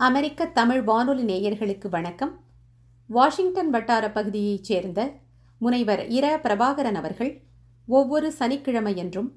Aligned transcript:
அமெரிக்க 0.00 0.46
தமிழ் 0.46 0.82
வானொலி 0.82 1.24
நேயர்களுக்கு 1.24 1.88
வணக்கம். 1.88 2.44
வாஷிங்டன் 3.06 3.70
வட்டார 3.70 4.10
பகுதியைச் 4.10 4.64
சேர்ந்த 4.64 5.12
முனைவர் 5.58 6.08
இர 6.08 6.40
பிரபாகரன் 6.42 6.92
அவர்கள் 6.92 7.42
ஒவ்வொரு 7.86 8.32
சனிக்கிழமையன்றும் 8.38 9.30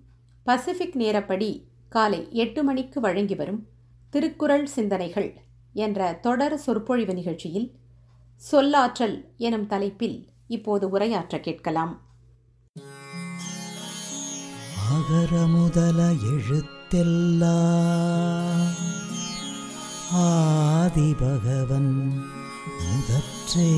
பசிபிக் 0.43 0.95
நேரப்படி 0.95 1.65
காலை 1.89 2.27
எட்டு 2.31 2.63
மணிக்கு 2.63 2.99
வழங்கி 2.99 3.35
வரும் 3.35 3.67
திருக்குறள் 4.09 4.65
சிந்தனைகள் 4.65 5.33
என்ற 5.73 6.13
தொடர் 6.13 6.57
சொற்பொழிவு 6.57 7.13
நிகழ்ச்சியில் 7.13 7.75
சொல்லாற்றல் 8.51 9.25
எனும் 9.37 9.67
தலைப்பில் 9.67 10.29
இப்போது 10.47 10.97
உரையாற்ற 10.97 11.39
கேட்கலாம். 11.39 12.01
அகர 14.91 15.45
முதல 15.45 16.09
எழுத்தெல்லாம் 16.09 19.02
ஆதிபகவன் 20.15 22.11
முதற்றே 22.79 23.69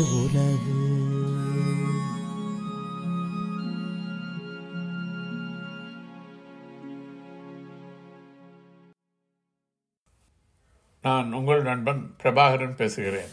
உலகு. 0.00 0.86
நான் 11.02 11.32
உங்கள் 11.32 11.62
நண்பன் 11.62 12.14
பிரபாகரன் 12.22 12.74
பேசுகிறேன். 12.74 13.28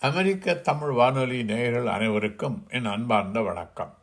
அமெரிக்க 0.00 0.54
தமிழ் 0.54 0.90
வானொலி 0.90 1.42
நேயர்கள் 1.42 1.86
அனைவருக்கும் 1.86 2.66
என் 2.70 2.86
அன்பார்ந்த 2.86 3.40
வணக்கம். 3.40 3.94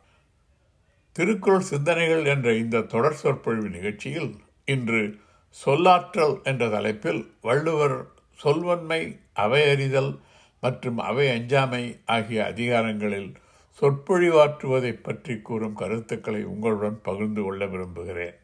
திருக்குறள் 1.12 1.60
சிந்தனைகள் 1.60 2.24
என்ற 2.24 2.54
இந்த 2.54 2.80
தொடர் 2.80 3.14
சொற்பொழிவு 3.14 3.68
நிகழ்ச்சியில் 3.68 4.34
இன்று 4.64 5.20
சொல்லாற்றல் 5.52 6.42
என்ற 6.42 6.68
தலைப்பில் 6.68 7.34
வள்ளுவர் 7.40 8.06
சொல்வன்மை 8.34 9.20
அவையறிதல் 9.36 10.20
மற்றும் 10.60 10.98
அவை 10.98 11.28
அஞ்சாமை 11.28 12.00
ஆகிய 12.06 12.44
அதிகாரங்களில் 12.44 13.32
சொற்பொழிவாற்றுவதை 13.80 14.92
பற்றி 15.02 15.40
கூறும் 15.40 15.74
கருத்துக்களை 15.74 16.44
உங்களுடன் 16.44 17.00
பகிர்ந்து 17.02 17.42
கொள்ள 17.42 17.66
விரும்புகிறேன். 17.66 18.34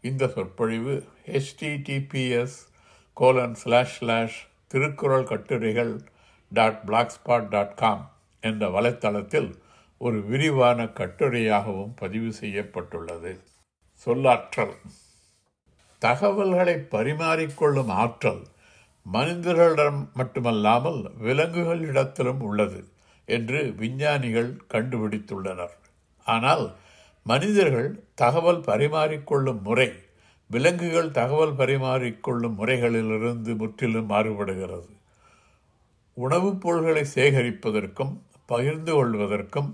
இந்த 0.00 0.28
சொற்பொழிவு 0.28 1.04
HTTPS 1.26 2.58
colon 3.12 3.54
slash 3.54 3.98
slash 3.98 4.48
Thirukkural 4.66 5.24
கட்டுரைகள் 5.24 6.00
டாட் 6.50 6.80
பிளாக்ஸ்பாட் 6.86 7.48
டாட் 7.48 7.74
காம் 7.74 8.16
என்ற 8.40 8.80
வலைத்தளத்தில் 8.80 9.50
ஒரு 9.98 10.22
விரிவான 10.22 10.84
கட்டுரையாகவும் 10.84 11.92
பதிவு 11.96 12.32
செய்யப்பட்டுள்ளது. 12.32 13.40
சொல்லாற்றல். 14.06 14.74
தகவல்களை 15.98 16.74
பரிமாறிக்கொள்ளும் 16.74 17.88
ஆற்றல் 17.88 18.42
மனிதர்களிடம் 19.12 20.08
மட்டுமல்லாமல் 20.14 21.10
விலங்குகளிடத்திலும் 21.22 22.38
உள்ளது 22.38 22.84
என்று 23.26 23.74
விஞ்ஞானிகள் 23.76 24.50
கண்டுபிடித்துள்ளனர். 24.70 25.74
ஆனால் 26.26 26.74
மனிதர்கள் 27.24 28.04
தகவல் 28.14 28.60
பரிமாறிக்கொள்ளும் 28.60 29.60
முறை 29.60 29.92
விலங்குகள் 30.50 31.10
தகவல் 31.10 31.54
பரிமாறிக்கொள்ளும் 31.54 32.54
முறைகளிலிருந்து 32.58 33.56
முற்றிலும் 33.56 34.10
மாறுபடுகிறது. 34.10 34.88
உணவுப் 36.14 36.60
பொருள்களை 36.60 37.04
சேகரிப்பதற்கும் 37.14 38.12
பகிர்ந்து 38.46 38.92
கொள்வதற்கும் 38.92 39.70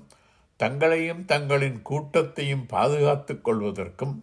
தங்களையும் 0.56 1.24
தங்களின் 1.24 1.82
கூட்டத்தையும் 1.82 2.66
பாதுகாத்துக் 2.66 3.48
கொள்வதற்கும் 3.48 4.14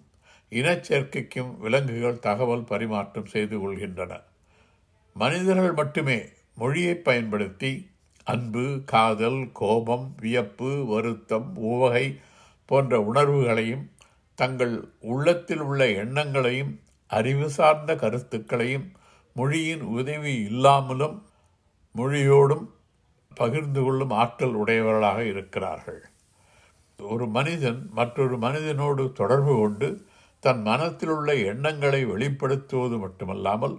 இனச்சேர்க்கைக்கும் 0.52 1.58
விலங்குகள் 1.58 2.19
தகவல் 2.19 2.64
பரிமாற்றம் 2.64 3.25
செய்து 3.25 3.55
கொள்கின்றன. 3.58 4.22
மனிதர்கள் 5.14 5.73
மட்டுமே 5.73 6.25
மொழியை 6.55 6.95
பயன்படுத்தி 6.95 7.89
அன்பு 8.23 8.81
காதல் 8.86 9.52
கோபம் 9.52 10.16
வியப்பு 10.22 10.86
வருத்தம் 10.86 11.55
உவகை 11.55 12.20
போன்ற 12.65 12.99
உணர்வுகளையும் 12.99 13.89
தங்கள் 14.36 14.92
உள்ளத்தில் 14.99 15.59
உள்ள 15.59 15.88
எண்ணங்களையும் 15.88 16.80
அறிவு 17.08 17.49
சார்ந்த 17.49 17.95
கருத்துக்களையும் 17.95 18.92
மொழியின் 19.33 19.82
உதவி 19.82 20.33
இல்லாமலும் 20.36 21.26
மொழியோடும் 21.95 22.65
பகிர்ந்து 23.36 23.82
கொள்ளும் 23.82 24.09
ஆற்றல் 24.09 24.54
உடையவர்களாக 24.54 25.23
இருக்கிறார்கள். 25.23 26.05
ஒரு 26.99 27.27
மனிதன் 27.27 27.89
மற்றொரு 27.92 28.38
மனிதனோடு 28.38 29.11
தொடர்பு 29.11 29.55
கொண்டு 29.58 30.08
தன் 30.39 30.61
மனத்தில் 30.61 31.10
உள்ள 31.10 31.36
எண்ணங்களை 31.36 32.05
வெளிப்படுத்துவது 32.05 33.00
மட்டுமல்லாமல் 33.00 33.76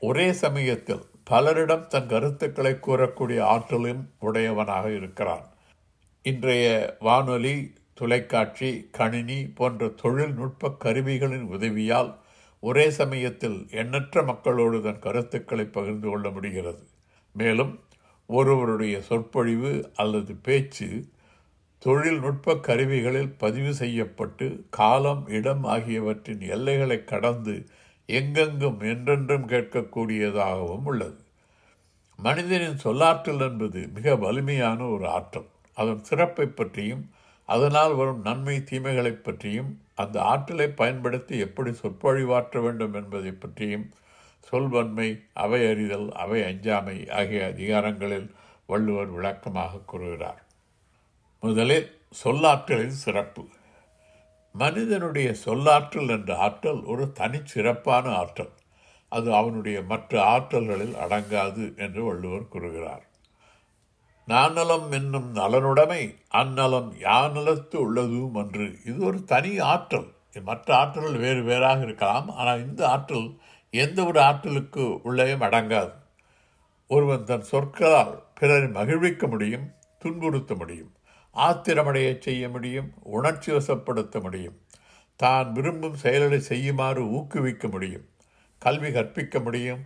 ஒரே 0.00 0.32
சமயத்தில் 0.32 1.02
பலரிடம் 1.30 1.86
தன் 1.86 2.08
கருத்துக்களை 2.08 2.72
கூறக்கூடிய 2.72 3.40
ஆற்றலும் 3.40 4.02
உடையவனாக 4.18 4.90
இருக்கிறான். 4.90 5.44
இன்றைய 6.22 6.96
வானொலி 7.00 7.72
தொலைக்காட்சி 7.94 8.88
கணினி 8.92 9.38
போன்ற 9.54 9.88
தொழில்நுட்ப 9.88 10.70
கருவிகளின் 10.84 11.46
உதவியால் 11.48 12.10
ஒரே 12.60 12.90
சமயத்தில் 12.90 13.68
எண்ணற்ற 13.70 14.22
மக்களோடு 14.22 14.82
தன் 14.82 14.98
கருத்துக்களை 14.98 15.64
பகிர்ந்து 15.64 16.08
கொள்ள 16.08 16.30
முடிகிறது. 16.30 16.82
மேலும் 17.32 17.80
ஒருவருடைய 18.26 19.02
சொற்பொழிவு 19.02 19.90
அல்லது 19.94 20.34
பேச்சு 20.34 20.88
தொழில்நுட்ப 21.84 22.54
கருவிகளில் 22.54 23.32
பதிவு 23.38 23.74
செய்யப்பட்டு 23.74 24.66
காலம் 24.70 25.28
இடம் 25.28 25.64
ஆகியவற்றின் 25.64 26.40
எல்லைகளை 26.40 27.04
கடந்து 27.04 27.54
எங்கெங்கும் 28.06 28.80
என்றென்றும் 28.80 29.48
கேட்கக்கூடியதாகவும் 29.48 30.84
உள்ளது. 30.84 31.18
மனிதனின் 32.18 32.78
சொல்லாற்றல் 32.84 33.40
என்பது 33.40 33.88
மிக 33.94 34.14
வலிமையான 34.16 34.84
ஒரு 34.84 35.08
ஆற்றல். 35.08 35.48
அதன் 35.76 36.04
சிறப்பை 36.04 36.46
பற்றியும் 36.46 37.10
அதனால் 37.48 37.94
வரும் 37.94 38.20
நன்மை 38.20 38.56
தீமைகளை 38.70 39.12
பற்றியும் 39.12 39.80
அந்த 39.94 40.22
ஆற்றலை 40.22 40.68
பயன்படுத்தி 40.68 41.38
எப்படி 41.38 41.70
சொற்பொழிவாற்ற 41.70 42.62
வேண்டும் 42.62 42.94
என்பதை 42.94 43.32
பற்றியும் 43.32 43.90
சொல்வன்மை 44.40 45.08
அவை 45.32 45.60
அறிதல் 45.66 46.12
அவை 46.12 46.42
அஞ்சாமை 46.42 47.10
ஆகிய 47.10 47.46
அதிகாரங்களில் 47.46 48.30
வள்ளுவர் 48.66 49.10
விளக்கமாக 49.10 49.82
கூறுகிறார். 49.86 50.41
முதலில் 51.44 52.00
சொல்லாற்றலின் 52.24 52.98
சிறப்பு. 53.04 53.46
மனிதனுடைய 54.52 55.34
சொல்லாற்றல் 55.44 56.08
என்ற 56.08 56.36
ஆற்றல் 56.36 56.82
ஒரு 56.82 57.12
தனிச்சிறப்பான 57.18 58.14
ஆற்றல். 58.14 58.50
அது 59.08 59.34
அவனுடைய 59.34 59.82
மற்ற 59.82 60.22
ஆற்றல்களில் 60.22 60.94
அடங்காது 60.94 61.76
என்று 61.76 62.04
வள்ளுவர் 62.04 62.48
கூறுகிறார். 62.48 63.04
நானலம் 64.28 64.90
என்னும் 64.90 65.34
நலனுடைமை 65.34 66.14
அந்நலம் 66.28 66.92
யானலத்து 67.00 67.76
உள்ளதும் 67.76 68.34
அன்று. 68.34 68.78
இது 68.84 68.98
ஒரு 68.98 69.24
தனி 69.24 69.58
ஆற்றல். 69.58 70.08
மற்ற 70.44 70.76
ஆற்றல்கள் 70.76 71.18
வேறு 71.18 71.42
வேறாக 71.42 71.82
இருக்கலாம். 71.82 72.30
ஆனால் 72.30 72.68
இந்த 72.68 72.88
ஆற்றல் 72.88 73.38
எந்த 73.70 74.04
ஒரு 74.04 74.20
ஆற்றலுக்கு 74.20 75.00
உள்ளேயும் 75.02 75.40
அடங்காது. 75.40 75.92
ஒருவன் 76.88 77.24
தன் 77.24 77.42
சொற்களால் 77.42 78.22
பிறரை 78.34 78.68
மகிழ்விக்க 78.68 79.26
முடியும் 79.26 79.70
துன்புறுத்த 79.98 80.54
முடியும். 80.54 80.92
ஆத்திரமடைய 81.36 82.18
செய்ய 82.18 82.48
முடியும் 82.48 82.92
உணர்ச்சி 83.02 83.52
வசப்படுத்த 83.52 84.20
முடியும். 84.20 84.60
தான் 85.16 85.52
விரும்பும் 85.52 85.94
செயல்களை 85.94 86.40
செய்யுமாறு 86.40 87.10
ஊக்குவிக்க 87.10 87.68
முடியும். 87.68 88.04
கல்வி 88.58 88.92
கற்பிக்க 88.92 89.40
முடியும். 89.40 89.82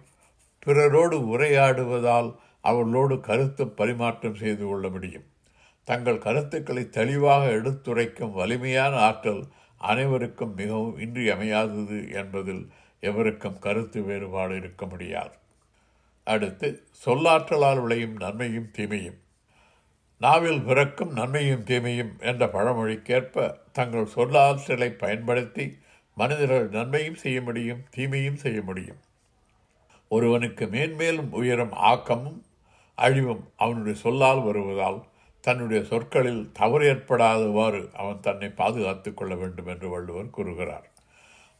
பிறரோடு 0.67 1.39
உரையாடுவதால் 1.39 2.37
அவர்களோடு 2.61 3.21
கருத்து 3.21 3.69
பரிமாற்றம் 3.69 4.35
செய்து 4.35 4.67
கொள்ள 4.67 4.89
முடியும். 4.89 5.25
தங்கள் 5.85 6.19
கருத்துக்களை 6.19 6.89
தெளிவாக 6.89 7.51
எடுத்துரைக்கும் 7.51 8.33
வலிமையான 8.33 8.97
ஆற்றல் 8.97 9.45
அனைவருக்கும் 9.79 10.55
மிகவும் 10.55 10.99
இன்றியமையாதது 10.99 12.13
என்பதில் 12.13 12.69
எவருக்கும் 13.01 13.59
கருத்து 13.59 14.03
வேறுபாடு 14.03 14.57
இருக்க 14.57 14.87
முடியாது. 14.87 15.35
அடுத்து 16.25 16.83
சொல்லாற்றலால் 17.05 17.81
விளையும் 17.81 18.17
நன்மையும் 18.17 18.71
தீமையும். 18.71 19.25
நாவில் 20.19 20.63
பிறக்கும் 20.63 21.13
நன்மையும் 21.13 21.65
தீமையும் 21.65 22.21
என்ற 22.21 22.47
பழமொழிக்கேற்ப 22.47 23.59
தங்கள் 23.73 24.09
சொல்லாற்றலை 24.15 24.91
பயன்படுத்தி 24.91 25.79
மனிதர்கள் 26.15 26.69
நன்மையும் 26.69 27.15
செய்ய 27.15 27.43
முடியும் 27.43 27.83
தீமையும் 27.91 28.37
செய்ய 28.37 28.63
முடியும். 28.63 28.97
ஒருவனுக்கு 30.09 30.67
மேன்மேலும் 30.67 31.33
உயரும் 31.33 31.73
ஆக்கமும் 31.73 32.45
அழிவும் 32.95 33.49
அவனுடைய 33.57 33.99
சொல்லால் 33.99 34.43
வருவதால் 34.43 35.05
தன்னுடைய 35.41 35.85
சொற்களில் 35.85 36.51
தவறு 36.53 36.95
ஏற்படாதவாறு 36.95 37.95
அவன் 37.95 38.21
தன்னை 38.21 38.49
பாதுகாத்துக் 38.49 39.17
கொள்ள 39.17 39.35
வேண்டும் 39.35 39.67
என்று 39.67 39.89
வள்ளுவர் 39.89 40.31
கூறுகிறார். 40.31 40.91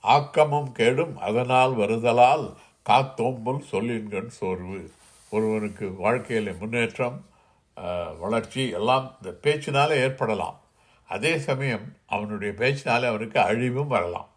ஆக்கமும் 0.01 0.73
கேடும் 0.73 1.17
அதனால் 1.17 1.75
வருதலால் 1.75 2.55
காத்தோம்பல் 2.89 3.63
சொல்லின்கண் 3.73 4.27
சோர்வு. 4.27 4.91
ஒருவனுக்கு 5.31 5.93
வாழ்க்கையில் 5.93 6.55
முன்னேற்றம் 6.55 7.25
வளர்ச்சி 8.19 8.69
எல்லாம் 8.69 9.17
இந்த 9.23 9.39
பேச்சினாலே 9.43 9.91
ஏற்படலாம். 9.91 10.61
அதே 11.07 11.39
சமயம் 11.39 11.97
அவனுடைய 12.07 12.55
பேச்சினாலே 12.57 13.07
அவனுக்கு 13.07 13.41
அழிவும் 13.41 13.89
வரலாம். 13.89 14.29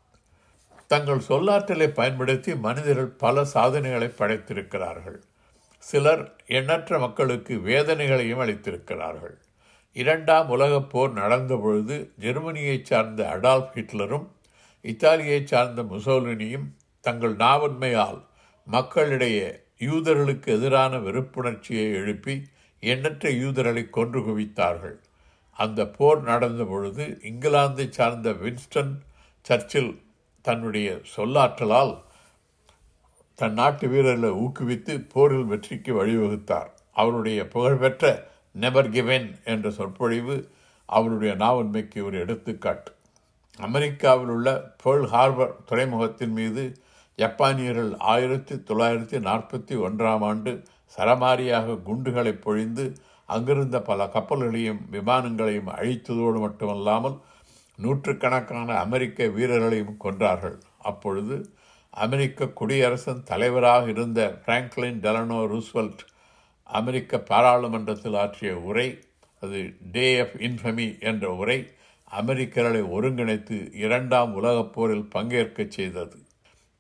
தங்கள் 0.87 1.27
சொல்லாற்றலை 1.27 1.87
பயன்படுத்தி 1.87 2.55
மனிதர்கள் 2.55 3.07
பல 3.07 3.45
சாதனைகளை 3.45 4.07
படைத்திருக்கிறார்கள். 4.07 5.21
சிலர் 5.77 6.35
எண்ணற்ற 6.47 6.99
மக்களுக்கு 6.99 7.55
வேதனைகளையும் 7.55 8.39
அளித்திருக்கிறார்கள். 8.39 9.35
இரண்டாம் 9.93 10.49
உலகப் 10.49 10.89
போர் 10.89 11.13
நடந்தபொழுது 11.13 12.09
ஜெர்மனியைச் 12.19 12.85
சார்ந்த 12.85 13.29
அடால்ஃப் 13.35 13.71
ஹிட்லரும் 13.73 14.27
இத்தாலியைச் 14.81 15.47
சார்ந்த 15.47 15.83
முசோலினியும் 15.83 16.67
தங்கள் 17.01 17.35
நாவன்மையால் 17.35 18.25
மக்களிடையே 18.65 19.59
யூதர்களுக்கு 19.79 20.47
எதிரான 20.47 20.97
வெறுப்புணர்ச்சியை 20.97 21.93
எழுப்பி 21.93 22.45
எண்ணற்ற 22.79 23.29
யூதர்களை 23.29 23.89
கொன்று 23.89 24.19
குவித்தார்கள். 24.19 24.97
அந்த 25.51 25.87
போர் 25.87 26.21
நடந்த 26.21 26.63
பொழுது 26.63 27.19
இங்கிலாந்தை 27.23 27.89
சார்ந்த 27.89 28.31
வின்ஸ்டன் 28.31 28.93
சர்ச்சில் 29.41 30.01
தன்னுடைய 30.41 31.01
சொல்லாற்றலால் 31.15 32.01
தன் 33.35 33.53
நாட்டு 33.53 33.87
வீரர்களை 33.87 34.37
ஊக்குவித்து 34.37 35.09
போரில் 35.09 35.43
வெற்றிக்கு 35.43 36.05
வழிவகுத்தார். 36.05 36.69
அவருடைய 36.93 37.47
புகழ்பெற்ற 37.47 38.27
நெவர் 38.51 38.89
கிவென் 38.89 39.39
என்ற 39.43 39.71
சொற்பொழிவு 39.71 40.49
அவருடைய 40.85 41.35
நாவன்மைக்கு 41.35 42.03
ஒரு 42.03 42.19
எடுத்துக்காட்டு. 42.19 42.91
அமெரிக்காவில் 43.57 44.27
உள்ள 44.27 44.75
பேர்ல் 44.83 45.07
ஹார்பர் 45.07 45.55
துறைமுகத்தின் 45.65 46.31
மீது 46.31 46.81
ஜப்பானியர்கள் 47.17 47.95
ஆயிரத்தி 47.97 48.55
தொள்ளாயிரத்தி 48.55 49.17
நாற்பத்தி 49.19 49.71
ஒன்றாம் 49.71 50.19
ஆண்டு 50.19 50.63
சரமாரியாக 50.97 51.81
குண்டுகளை 51.81 52.33
பொழிந்து 52.33 52.85
அங்கிருந்த 53.25 53.81
பல 53.81 54.05
கப்பல்களையும் 54.05 54.79
விமானங்களையும் 54.91 55.69
அழித்ததோடு 55.75 56.39
மட்டுமல்லாமல் 56.39 57.17
நூற்றுக்கணக்கான 57.75 58.77
அமெரிக்க 58.77 59.27
வீரர்களையும் 59.27 59.97
கொன்றார்கள். 60.03 60.57
அப்பொழுது 60.79 61.35
அமெரிக்க 61.89 62.47
குடியரசன் 62.47 63.23
தலைவராக 63.23 63.89
இருந்த 63.89 64.41
பிராங்க்லின் 64.45 64.99
டெலனோ 65.05 65.39
ரூஸ்வெல்ட் 65.53 66.03
அமெரிக்க 66.63 67.19
பாராளுமன்றத்தில் 67.19 68.15
ஆற்றிய 68.15 68.57
உரை 68.57 68.99
அது 69.41 69.73
டே 69.91 70.19
ஆஃப் 70.19 70.35
இன்ஃபமி 70.37 70.87
என்ற 70.99 71.35
உரை 71.35 71.59
அமெரிக்கர்களை 72.11 72.81
ஒருங்கிணைத்து 72.97 73.75
இரண்டாம் 73.75 74.33
உலகப் 74.33 74.73
போரில் 74.73 75.09
பங்கேற்கச் 75.15 75.71
செய்தது. 75.71 76.17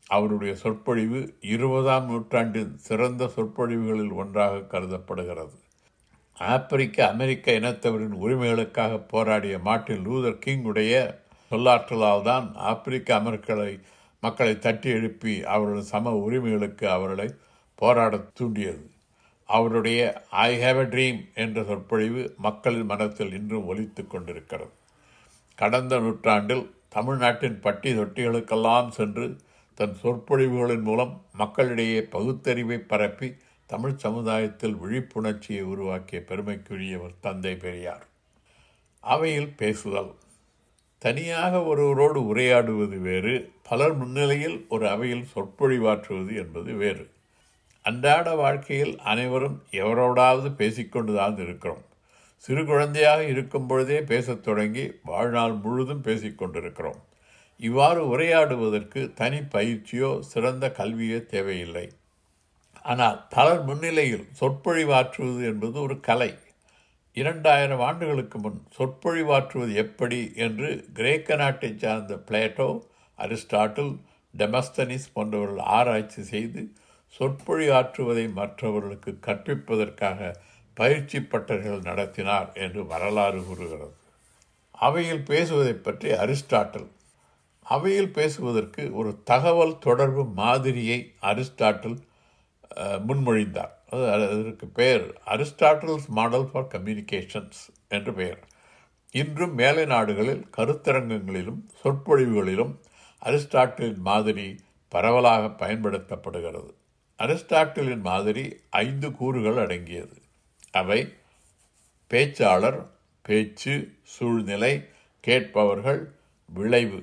அவருடைய 0.09 0.55
சொற்பொழிவு 0.55 1.19
இருபதாம் 1.41 2.05
நூற்றாண்டின் 2.05 2.77
சிறந்த 2.77 3.27
சொற்பொழிவுகளில் 3.27 4.11
ஒன்றாக 4.11 4.59
கருதப்படுகிறது. 4.59 5.55
ஆப்பிரிக்க 6.37 7.07
அமெரிக்க 7.07 7.51
இனத்தவரின் 7.51 8.15
உரிமைகளுக்காக 8.23 9.07
போராடிய 9.07 9.59
மார்ட்டின் 9.59 10.07
லூதர் 10.07 10.39
கிங் 10.39 10.63
உடைய 10.63 11.21
சொல்லாற்றலால் 11.51 12.23
தான் 12.23 12.47
ஆப்பிரிக்க 12.55 13.15
அமெரிக்களை 13.15 13.79
மக்களை 14.21 14.59
தட்டி 14.59 14.89
எழுப்பி 14.89 15.43
அவர்களது 15.43 15.83
சம 15.83 16.13
உரிமைகளுக்கு 16.15 16.89
அவர்களை 16.89 17.27
போராடத் 17.81 18.35
தூண்டியது. 18.35 18.89
அவருடைய 19.49 19.99
ஐ 20.29 20.57
ஹாவ் 20.57 20.79
எ 20.79 20.85
ட்ரீம் 20.85 21.21
என்ற 21.35 21.63
சொற்பொழிவு 21.63 22.33
மக்களின் 22.37 22.85
மனத்தில் 22.85 23.33
இன்றும் 23.33 23.67
ஒலித்து 23.67 24.07
கொண்டிருக்கிறது. 24.07 24.71
கடந்த 25.55 25.99
நூற்றாண்டில் 25.99 26.65
தமிழ்நாட்டின் 26.89 27.59
பட்டி 27.59 27.93
தொட்டிகளுக்கெல்லாம் 27.97 28.89
சென்று 28.89 29.27
தன் 29.79 29.97
சொற்பொழிவுகளின் 30.03 30.81
மூலம் 30.81 31.25
மக்களிடையே 31.33 32.03
பகுத்தறிவை 32.03 32.77
பரப்பி 32.77 33.35
தமிழ் 33.65 33.95
சமுதாயத்தில் 33.95 34.75
விழிப்புணர்ச்சியை 34.75 35.61
உருவாக்கிய 35.61 36.23
பெருமைக்குரியவர் 36.27 37.15
தந்தை 37.21 37.55
பெரியார். 37.55 38.05
அவையில் 38.99 39.53
பேசுதல். 39.57 40.11
தனியாக 40.97 41.63
ஒருவரோடு 41.63 42.35
உரையாடுவது 42.35 42.99
வேறு 42.99 43.51
பலர் 43.69 43.93
முன்னிலையில் 43.93 44.65
ஒரு 44.69 44.89
அவையில் 44.89 45.27
சொற்பொழிவாற்றுவது 45.35 46.35
என்பது 46.35 46.73
வேறு. 46.73 47.09
அன்றாட 47.83 48.35
வாழ்க்கையில் 48.35 48.99
அனைவரும் 48.99 49.63
எவரோடாவது 49.71 50.49
பேசிக்கொண்டுதான் 50.57 51.39
இருக்கிறோம். 51.39 51.83
சிறு 52.37 52.65
குழந்தையாக 52.65 53.23
இருக்கும் 53.23 53.67
பொழுதே 53.67 54.01
பேசத் 54.01 54.43
தொடங்கி 54.43 54.91
வாழ்நாள் 55.03 55.51
முழுதும் 55.51 56.01
பேசிக்கொண்டிருக்கிறோம். 56.01 57.07
இவ்வாறு 57.59 58.01
உரையாடுவதற்கு 58.13 59.01
தனி 59.13 59.39
பயிற்சியோ 59.55 60.11
சிறந்த 60.31 60.65
கல்வியோ 60.77 61.19
தேவையில்லை. 61.25 61.85
ஆனால் 62.85 63.17
பலர் 63.29 63.63
முன்னிலையில் 63.63 64.27
சொற்பொழிவாற்றுவது 64.39 65.41
என்பது 65.43 65.77
ஒரு 65.81 65.95
கலை. 65.99 66.31
இரண்டாயிரம் 67.17 67.79
ஆண்டுகளுக்கு 67.79 68.37
முன் 68.39 68.59
சொற்பொழிவாற்றுவது 68.77 69.73
எப்படி 69.83 70.19
என்று 70.35 70.69
கிரேக்க 70.93 71.35
நாட்டைச் 71.35 71.81
சார்ந்த 71.83 72.15
பிளேட்டோ 72.27 72.69
அரிஸ்டாட்டில் 73.19 73.93
டெமஸ்தனிஸ் 74.33 75.07
போன்றவர்கள் 75.13 75.63
ஆராய்ச்சி 75.77 76.23
செய்து 76.23 76.61
சொற்பொழிவாற்றுவதை 77.19 78.25
மற்றவர்களுக்கு 78.31 79.11
கற்பிப்பதற்காக 79.27 80.31
பயிற்சி 80.77 81.19
பட்டர்கள் 81.31 81.81
நடத்தினார் 81.81 82.49
என்று 82.65 82.81
வரலாறு 82.85 83.39
கூறுகிறது. 83.43 83.93
அவையில் 84.79 85.23
பேசுவதை 85.23 85.73
பற்றி 85.73 86.09
அரிஸ்டாட்டில் 86.23 86.89
அவையில் 87.73 88.13
பேசுவதற்கு 88.17 88.83
ஒரு 88.99 89.11
தகவல் 89.31 89.75
தொடர்பு 89.87 90.23
மாதிரியை 90.41 90.99
அரிஸ்டாட்டில் 91.31 91.97
முன்மொழிந்தார். 93.07 93.73
அது 93.93 94.05
அதற்கு 94.13 94.67
பெயர் 94.79 95.05
அரிஸ்டாட்டில்ஸ் 95.33 96.07
மாடல் 96.17 96.47
ஃபார் 96.51 96.71
கம்யூனிகேஷன்ஸ் 96.73 97.61
என்று 97.95 98.11
பெயர். 98.19 98.41
இன்றும் 99.11 99.55
மேலை 99.61 99.83
நாடுகளில் 99.85 100.43
கருத்தரங்கங்களிலும் 100.57 101.61
சொற்பொழிவுகளிலும் 101.81 102.73
அரிஸ்டாட்டிலின் 103.21 104.03
மாதிரி 104.09 104.47
பரவலாக 104.91 105.49
பயன்படுத்தப்படுகிறது. 105.61 106.71
அரிஸ்டாட்டிலின் 107.19 108.03
மாதிரி 108.11 108.43
ஐந்து 108.85 109.07
கூறுகள் 109.19 109.59
அடங்கியது. 109.65 110.17
அவை 110.81 110.99
பேச்சாளர் 112.11 112.79
பேச்சு 113.25 113.73
சூழ்நிலை 114.15 114.73
கேட்பவர்கள் 115.23 116.01
விளைவு. 116.49 117.01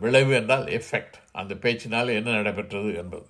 விளைவு 0.00 0.34
என்றால் 0.34 0.66
எஃபெக்ட் 0.66 1.16
அந்த 1.32 1.54
பேச்சினால் 1.54 2.16
என்ன 2.16 2.30
நடைபெற்றது 2.30 2.94
என்பது. 2.94 3.26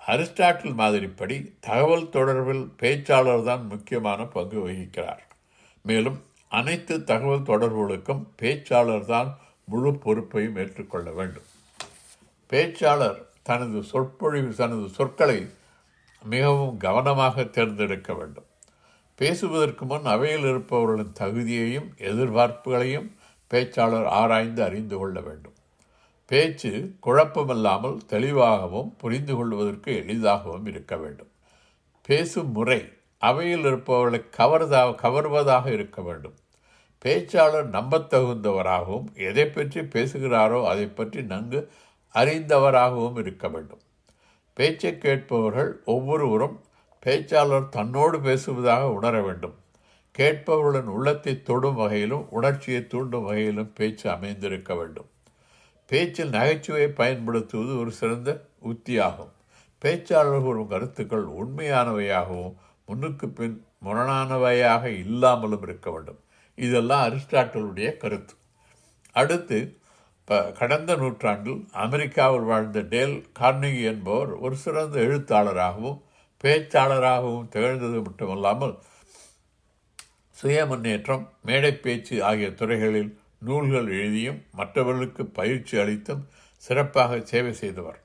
அரிஸ்டாட்டில் 0.00 0.76
மாதிரிப்படி 0.80 1.56
தகவல் 1.60 2.10
தொடர்பில் 2.12 2.64
பேச்சாளர் 2.82 3.44
தான் 3.44 3.66
முக்கியமான 3.66 4.24
பங்கு 4.24 4.68
வகிக்கிறார். 4.68 5.22
மேலும் 5.82 6.18
அனைத்து 6.48 7.04
தகவல் 7.04 7.48
தொடர்புகளுக்கும் 7.50 8.22
பேச்சாளர் 8.42 9.04
தான் 9.04 9.38
முழு 9.64 9.90
பொறுப்பையும் 9.94 10.56
ஏற்றுக்கொள்ள 10.56 11.10
வேண்டும். 11.10 11.48
பேச்சாளர் 12.50 13.18
தனது 13.42 13.82
சொற்பொழிவு 13.82 14.54
தனது 14.54 14.88
சொற்களை 14.88 15.38
மிகவும் 16.22 16.76
கவனமாக 16.76 17.44
தேர்ந்தெடுக்க 17.44 18.14
வேண்டும். 18.14 18.48
பேசுவதற்கு 19.14 19.84
முன் 19.84 20.04
அவையில் 20.04 20.42
இருப்பவர்களின் 20.42 21.16
தகுதியையும் 21.18 21.88
எதிர்பார்ப்புகளையும் 21.98 23.08
பேச்சாளர் 23.50 24.08
ஆராய்ந்து 24.20 24.62
அறிந்து 24.62 24.98
கொள்ள 24.98 25.20
வேண்டும். 25.20 25.54
பேச்சு 26.30 26.70
குழப்பமில்லாமல் 27.06 27.96
தெளிவாகவும் 28.06 28.90
புரிந்து 28.96 29.36
கொள்வதற்கு 29.36 29.96
எளிதாகவும் 29.96 30.66
இருக்க 30.66 30.96
வேண்டும். 30.96 31.30
பேசும் 32.06 32.52
முறை 32.52 32.80
அவையில் 33.18 33.64
இருப்பவர்களை 33.64 34.20
கவர்தா 34.36 34.82
கவர்வதாக 34.94 35.66
இருக்க 35.72 36.02
வேண்டும். 36.02 36.36
பேச்சாளர் 37.04 37.68
நம்பத்தகுந்தவராகவும் 37.76 39.08
எதை 39.14 39.46
பற்றி 39.46 39.80
பேசுகிறாரோ 39.80 40.64
அதை 40.64 40.86
பற்றி 40.86 41.22
நன்கு 41.22 41.60
அறிந்தவராகவும் 42.14 43.18
இருக்க 43.18 43.48
வேண்டும். 43.48 43.82
பேச்சை 44.56 44.98
கேட்பவர்கள் 44.98 45.84
ஒவ்வொருவரும் 45.84 46.56
பேச்சாளர் 47.06 47.68
தன்னோடு 47.68 48.20
பேசுவதாக 48.20 48.88
உணர 48.88 49.22
வேண்டும். 49.22 49.56
கேட்பவர்களின் 50.18 50.90
உள்ளத்தை 50.96 51.42
தொடும் 51.42 51.74
வகையிலும் 51.74 52.28
உணர்ச்சியை 52.30 52.86
தூண்டும் 52.86 53.24
வகையிலும் 53.24 53.72
பேச்சு 53.72 54.10
அமைந்திருக்க 54.10 54.74
வேண்டும். 54.74 55.08
பேச்சில் 55.90 56.30
நகைச்சுவையை 56.30 56.88
பயன்படுத்துவது 56.88 57.78
ஒரு 57.78 57.92
சிறந்த 58.00 58.30
உத்தியாகும். 58.70 59.32
பேச்சாளர் 59.82 60.44
வரும் 60.46 60.68
கருத்துக்கள் 60.68 61.26
உண்மையானவையாகவும் 61.40 62.54
முன்னுக்கு 62.86 63.28
பின் 63.28 63.64
முரணானவையாக 63.84 64.84
இல்லாமலும் 64.84 65.62
இருக்க 65.62 65.90
வேண்டும். 65.90 66.20
இதெல்லாம் 66.54 67.04
அரிஸ்டாட்டலுடைய 67.06 67.96
கருத்து. 67.96 68.34
அடுத்து 69.12 69.58
கடந்த 70.54 70.96
நூற்றாண்டில் 70.96 71.66
அமெரிக்காவில் 71.72 72.48
வாழ்ந்த 72.50 72.80
டேல் 72.80 73.16
கார்னிகி 73.40 73.82
என்பவர் 73.82 74.32
ஒரு 74.38 74.56
சிறந்த 74.56 75.00
எழுத்தாளராகவும் 75.00 76.02
பேச்சாளராகவும் 76.44 77.48
திகழ்ந்தது 77.48 78.02
மட்டுமல்லாமல் 78.02 78.78
சுய 80.30 80.66
முன்னேற்றம் 80.66 81.24
மேடை 81.42 81.72
பேச்சு 81.76 82.24
ஆகிய 82.24 82.50
துறைகளில் 82.50 83.19
நூல்கள் 83.48 83.88
எழுதியும் 83.98 84.40
மற்றவர்களுக்கு 84.52 85.26
பயிற்சி 85.38 85.74
அளித்தும் 85.78 86.22
சிறப்பாக 86.64 87.20
சேவை 87.30 87.52
செய்தவர். 87.52 88.00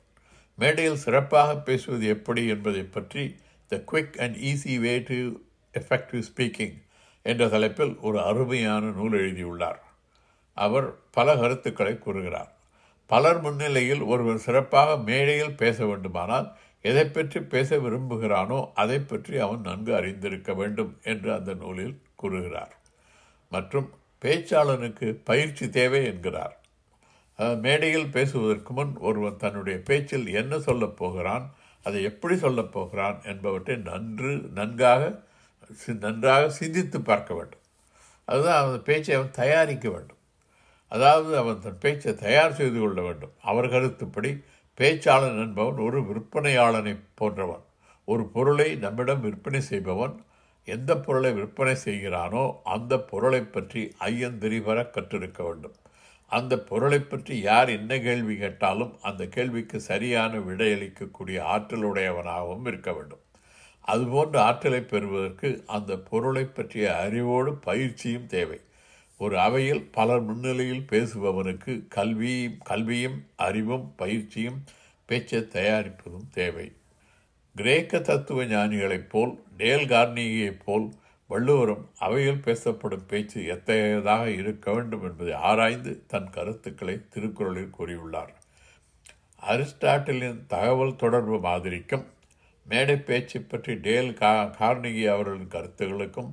மேடையில் 0.60 1.04
சிறப்பாக 1.06 1.58
பேசுவது 1.58 2.06
எப்படி 2.08 2.44
என்பதை 2.48 2.84
பற்றி 2.84 3.24
the 3.72 3.82
quick 3.92 4.18
and 4.18 4.36
easy 4.50 4.76
way 4.80 4.94
to 5.00 5.18
effective 5.74 6.24
speaking 6.30 6.78
என்ற 7.26 7.48
தலைப்பில் 7.48 7.94
ஒரு 8.00 8.20
அருமையான 8.22 8.92
நூல் 8.92 9.18
எழுதியுள்ளார். 9.22 9.80
அவர் 10.58 10.88
பல 11.12 11.36
கருத்துக்களை 11.36 11.98
கூறுகிறார். 11.98 12.52
பலர் 13.10 13.42
முன்னிலையில் 13.42 14.04
ஒருவர் 14.12 14.46
சிறப்பாக 14.46 14.98
மேடையில் 15.10 15.56
பேச 15.56 15.86
வேண்டுமானால் 15.86 16.48
எதை 16.82 17.06
பற்றி 17.06 17.40
பேச 17.54 17.78
விரும்புகிறானோ 17.78 18.60
அதை 18.74 19.00
பற்றி 19.00 19.36
அவன் 19.38 19.62
நன்கு 19.62 19.92
அறிந்திருக்க 19.96 20.54
வேண்டும் 20.54 20.92
என்று 21.04 21.30
அந்த 21.34 21.54
நூலில் 21.54 22.02
கூறுகிறார். 22.16 22.74
மற்றும் 23.52 23.88
பேச்சாளனுக்கு 24.26 25.18
பயிற்சி 25.24 25.70
தேவை 25.70 26.06
என்கிறார். 26.06 26.60
மேடையில் 27.38 28.12
பேசுவதற்கு 28.12 28.74
முன் 28.74 28.98
ஒருவன் 28.98 29.38
தன்னுடைய 29.38 29.80
பேச்சில் 29.80 30.34
என்ன 30.34 30.60
சொல்லப் 30.60 30.98
போகிறான் 30.98 31.54
அதை 31.84 32.04
எப்படி 32.04 32.38
சொல்லப் 32.38 32.72
போகிறான் 32.72 33.22
என்பவற்றை 33.24 33.76
நன்று 33.76 34.50
நன்காக 34.56 35.24
சி- 35.88 35.98
நன்றாக 35.98 36.50
சிந்தித்து 36.50 37.02
பார்க்க 37.02 37.34
வேண்டும். 37.34 37.60
அதுதான் 38.26 38.64
அவன் 38.64 38.84
பேச்சை 38.84 39.16
அவன் 39.16 39.32
தயாரிக்க 39.32 39.90
வேண்டும். 39.90 40.18
அதாவது 40.90 41.38
அவன் 41.38 41.60
தன் 41.62 41.78
பேச்சை 41.80 42.16
தயார் 42.16 42.54
செய்து 42.54 42.80
கொள்ள 42.80 43.02
வேண்டும். 43.02 43.34
அவர் 43.42 43.70
கருத்துப்படி 43.70 44.44
பேச்சாளன் 44.78 45.40
என்பவன் 45.40 45.86
ஒரு 45.86 46.02
விற்பனையாளனை 46.02 47.00
போன்றவன். 47.14 47.64
ஒரு 48.06 48.26
பொருளை 48.26 48.76
நம்மிடம் 48.76 49.22
விற்பனை 49.22 49.62
செய்பவன் 49.62 50.24
எந்த 50.66 50.92
பொருளை 50.98 51.32
விற்பனை 51.32 51.76
செய்கிறானோ 51.86 52.44
அந்த 52.64 53.00
பொருளை 53.00 53.42
பற்றி 53.42 53.82
ஐயந்திரிவர 54.00 54.80
கற்றிருக்க 54.96 55.44
வேண்டும். 55.44 55.76
அந்த 56.32 56.60
பொருளை 56.60 57.00
பற்றி 57.00 57.42
யார் 57.42 57.70
என்ன 57.70 58.00
கேள்வி 58.00 58.36
கேட்டாலும் 58.38 58.94
அந்த 59.02 59.26
கேள்விக்கு 59.26 59.80
சரியான 59.80 60.38
விடையளிக்கக்கூடிய 60.38 61.40
ஆற்றலுடையவனாகவும் 61.56 62.68
இருக்க 62.68 62.94
வேண்டும். 62.94 63.24
அதுபோன்ற 63.82 64.42
ஆற்றலை 64.42 64.82
பெறுவதற்கு 64.82 65.64
அந்த 65.68 65.98
பொருளை 65.98 66.46
பற்றிய 66.46 66.86
அறிவோடு 66.98 67.52
பயிற்சியும் 67.56 68.28
தேவை. 68.28 68.60
ஒரு 69.20 69.40
அவையில் 69.40 69.84
பலர் 69.92 70.24
முன்னிலையில் 70.24 70.88
பேசுபவனுக்கு 70.92 71.74
கல்வியும் 71.88 72.58
கல்வியும் 72.64 73.20
அறிவும் 73.36 73.86
பயிற்சியும் 73.96 74.64
பேச்சை 75.06 75.40
தயாரிப்பதும் 75.40 76.30
தேவை. 76.32 76.68
கிரேக்க 77.56 78.00
தத்துவ 78.00 78.44
ஞானிகளைப் 78.44 79.10
போல் 79.10 79.34
டேல் 79.58 79.86
கார்னிகியைப் 79.88 80.64
போல் 80.66 80.88
வள்ளுவரும் 81.28 81.90
அவையில் 81.98 82.40
பேசப்படும் 82.40 83.06
பேச்சு 83.06 83.46
எத்தகையதாக 83.46 84.30
இருக்க 84.30 84.74
வேண்டும் 84.74 85.04
என்பதை 85.04 85.34
ஆராய்ந்து 85.34 86.04
தன் 86.08 86.30
கருத்துக்களை 86.30 86.96
திருக்குறளில் 87.10 87.76
கூறியுள்ளார். 87.80 88.34
அரிஸ்டாட்டிலின் 89.42 90.46
தகவல் 90.48 90.96
தொடர்பு 90.96 91.38
மாதிரிக்கும் 91.38 92.06
மேடை 92.66 92.98
பேச்சு 92.98 93.42
பற்றி 93.42 93.76
டேல் 93.76 94.14
கா 94.14 94.34
கார்னிகி 94.60 95.06
அவர்களின் 95.14 95.48
கருத்துக்களுக்கும் 95.48 96.32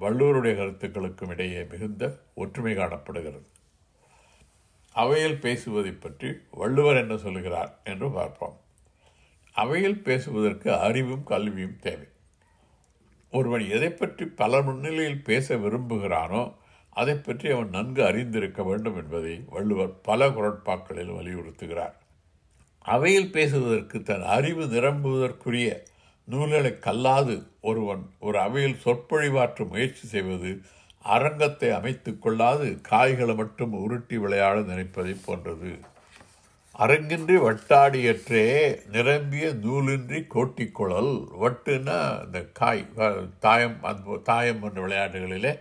வள்ளுவருடைய 0.00 0.56
கருத்துக்களுக்கும் 0.56 1.28
இடையே 1.28 1.62
மிகுந்த 1.64 2.04
ஒற்றுமை 2.34 2.74
காணப்படுகிறது. 2.74 3.46
அவையில் 4.92 5.40
பேசுவதை 5.40 5.92
பற்றி 5.92 6.30
வள்ளுவர் 6.50 6.96
என்ன 6.96 7.16
சொல்கிறார் 7.16 7.78
என்று 7.84 8.10
பார்ப்போம். 8.10 8.56
அவையில் 9.60 10.02
பேசுவதற்கு 10.06 10.70
அறிவும் 10.86 11.24
கல்வியும் 11.24 11.78
தேவை. 11.80 12.08
ஒருவன் 13.32 13.64
எதை 13.76 13.90
பற்றி 13.90 14.24
பல 14.40 14.60
முன்னிலையில் 14.62 15.24
பேச 15.24 15.56
விரும்புகிறானோ 15.56 16.42
அதை 17.00 17.14
பற்றி 17.16 17.46
அவன் 17.50 17.74
நன்கு 17.76 18.02
அறிந்திருக்க 18.04 18.62
வேண்டும் 18.62 18.96
என்பதை 19.00 19.34
வள்ளுவர் 19.54 19.92
பல 20.00 20.28
குரட்பாக்களில் 20.28 21.16
வலியுறுத்துகிறார். 21.18 21.96
அவையில் 22.94 23.30
பேசுவதற்கு 23.30 23.96
தன் 24.02 24.26
அறிவு 24.36 24.64
நிரம்புவதற்குரிய 24.74 25.68
நூல்களை 26.28 26.72
கல்லாது 26.78 27.34
ஒருவன் 27.60 28.02
ஒரு 28.26 28.38
அவையில் 28.38 28.80
சொற்பொழிவாற்ற 28.84 29.66
முயற்சி 29.68 30.04
செய்வது 30.14 30.50
அரங்கத்தை 31.04 31.68
அமைத்து 31.70 32.10
கொள்ளாது 32.18 32.66
காய்களை 32.90 33.34
மட்டும் 33.34 33.74
உருட்டி 33.82 34.16
விளையாட 34.16 34.56
நினைப்பதை 34.70 35.14
போன்றது. 35.26 35.72
அரங்கின்றி 36.84 37.36
வட்டாடியற்றே 37.44 38.42
நிரம்பிய 38.94 39.46
நூலின்றி 39.62 40.18
கோட்டிக்குழல். 40.34 41.14
வட்டுன்னா 41.42 41.96
இந்த 42.26 42.40
காய் 42.58 42.82
தாயம் 43.46 43.74
அந்த 43.90 44.18
தாயம் 44.28 44.60
போன்ற 44.60 44.78
விளையாட்டுகளிலே 44.84 45.52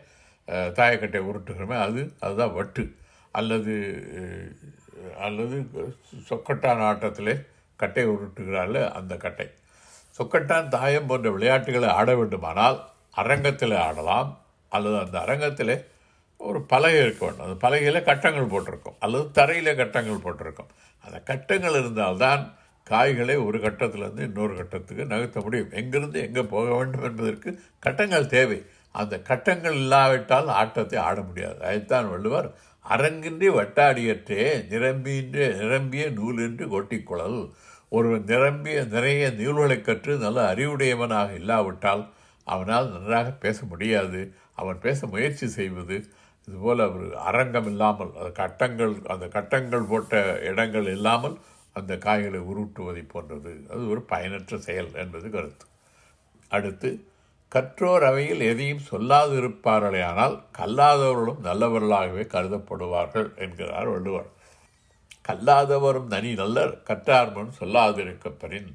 தாயக்கட்டை 0.79 1.21
உருட்டுகிறோமே 1.29 1.77
அது 1.85 2.01
அதுதான் 2.25 2.53
வட்டு. 2.57 2.83
அல்லது 3.39 3.73
அல்லது 5.25 5.57
சொக்கட்டான் 6.29 6.85
ஆட்டத்திலே 6.89 7.35
கட்டை 7.81 8.03
உருட்டுகிறாள் 8.13 8.79
அந்த 8.99 9.13
கட்டை. 9.25 9.47
சொக்கட்டான் 10.17 10.71
தாயம் 10.77 11.09
போன்ற 11.09 11.29
விளையாட்டுகளை 11.31 11.89
ஆட 11.99 12.09
வேண்டுமானால் 12.15 12.77
அரங்கத்தில் 13.21 13.77
ஆடலாம். 13.87 14.29
அல்லது 14.69 14.97
அந்த 15.03 15.17
அரங்கத்திலே 15.25 15.75
ஒரு 16.37 16.61
பலகை 16.61 16.99
இருக்க 16.99 17.25
வேண்டும் 17.25 17.45
அந்த 17.45 17.67
பலகையில் 17.67 18.03
கட்டங்கள் 18.03 18.51
போட்டிருக்கும். 18.51 18.95
அல்லது 18.99 19.31
தரையில் 19.31 19.75
கட்டங்கள் 19.75 20.23
போட்டிருக்கும். 20.23 20.67
அந்த 20.99 21.19
கட்டங்கள் 21.19 21.71
இருந்தால்தான் 21.71 22.53
காய்களை 22.83 23.35
ஒரு 23.35 23.57
கட்டத்திலேருந்து 23.59 24.19
இன்னொரு 24.19 24.55
கட்டத்துக்கு 24.55 25.03
நகர்த்த 25.03 25.43
முடியும். 25.43 25.71
எங்கிருந்து 25.71 26.19
எங்கே 26.21 26.41
போக 26.41 26.75
வேண்டும் 26.75 27.03
என்பதற்கு 27.03 27.59
கட்டங்கள் 27.79 28.27
தேவை. 28.27 28.65
அந்த 28.91 29.19
கட்டங்கள் 29.19 29.73
இல்லாவிட்டால் 29.73 30.47
ஆட்டத்தை 30.47 30.99
ஆட 30.99 31.21
முடியாது. 31.21 31.63
அதைத்தான் 31.63 32.09
வள்ளுவர் 32.09 32.55
அரங்கின்றி 32.89 33.47
வட்டாடியற்றே 33.49 34.43
நிரம்பியின்றி 34.69 35.55
நிரம்பிய 35.55 36.05
நூலின்றி 36.05 36.65
கொட்டிக்குழல். 36.65 37.51
ஒருவன் 37.89 38.23
நிரம்பிய 38.23 38.83
நிறைய 38.83 39.29
நூல்களை 39.29 39.81
கற்று 39.81 40.17
நல்ல 40.17 40.53
அறிவுடையவனாக 40.53 41.33
இல்லாவிட்டால் 41.33 42.09
அவனால் 42.43 42.91
நன்றாக 42.91 43.29
பேச 43.29 43.65
முடியாது. 43.65 44.33
அவன் 44.55 44.79
பேச 44.79 45.07
முயற்சி 45.07 45.47
செய்வது 45.47 46.05
இதுபோல் 46.47 46.81
அவர் 46.87 47.07
அரங்கம் 47.29 47.69
இல்லாமல் 47.71 48.11
அந்த 48.17 48.29
கட்டங்கள் 48.41 48.93
அந்த 49.13 49.25
கட்டங்கள் 49.27 49.89
போட்ட 49.89 50.21
இடங்கள் 50.49 50.87
இல்லாமல் 50.95 51.35
அந்த 51.75 51.93
காய்களை 51.97 52.39
உருட்டுவதை 52.51 53.03
போன்றது. 53.07 53.51
அது 53.73 53.81
ஒரு 53.89 54.01
பயனற்ற 54.11 54.57
செயல் 54.57 54.91
என்பது 54.93 55.27
கருத்து. 55.29 55.65
அடுத்து 56.51 56.89
கற்றோர் 57.51 58.03
அவையில் 58.03 58.41
எதையும் 58.51 58.87
சொல்லாது 58.91 59.33
இருப்பார்களேயானால் 59.41 60.35
கல்லாதவர்களும் 60.57 61.43
நல்லவர்களாகவே 61.43 62.23
கருதப்படுவார்கள் 62.35 63.29
என்கிறார் 63.35 63.91
வள்ளுவர். 63.93 64.29
கல்லாதவரும் 65.29 66.07
தனி 66.07 66.29
நல்லர் 66.33 66.73
கற்றார்மன் 66.89 67.51
சொல்லாதிருக்கப்பரின் 67.59 68.69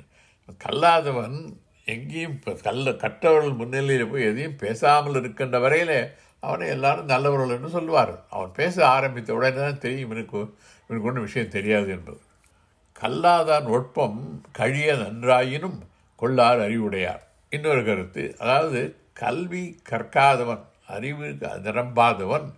கல்லாதவன் 0.65 1.37
எங்கேயும் 1.85 2.35
இப்ப 2.35 2.53
கல்ல 2.67 2.91
கற்றவர்கள் 3.05 3.59
முன்னிலையில் 3.61 4.11
போய் 4.11 4.29
எதையும் 4.31 4.57
பேசாமல் 4.57 5.17
இருக்கின்ற 5.21 5.57
வரையிலே 5.59 6.01
அவனை 6.43 6.69
எல்லாரும் 6.69 7.05
நல்லவர்கள் 7.05 7.57
என்று 7.57 7.69
சொல்லுவார்கள். 7.69 8.21
அவன் 8.31 8.53
பேச 8.53 8.77
ஆரம்பித்த 8.89 9.35
உடனே 9.35 9.57
தான் 9.57 9.83
தெரியும் 9.85 10.11
இவனுக்கு 10.11 10.39
இவனுக்கு 10.85 11.09
ஒன்றும் 11.09 11.27
விஷயம் 11.29 11.55
தெரியாது 11.57 11.89
என்பது. 11.89 12.21
கல்லாதான் 13.01 13.67
ஒட்பம் 13.67 14.19
கழிய 14.53 14.89
நன்றாயினும் 14.93 15.79
கொள்ளார் 16.17 16.61
அறிவுடையார். 16.61 17.23
இன்னொரு 17.51 17.85
கருத்து 17.85 18.25
அதாவது 18.39 18.81
கல்வி 19.13 19.65
கற்காதவன் 19.91 20.65
அறிவு 20.87 21.27
நிரம்பாதவன் 21.67 22.49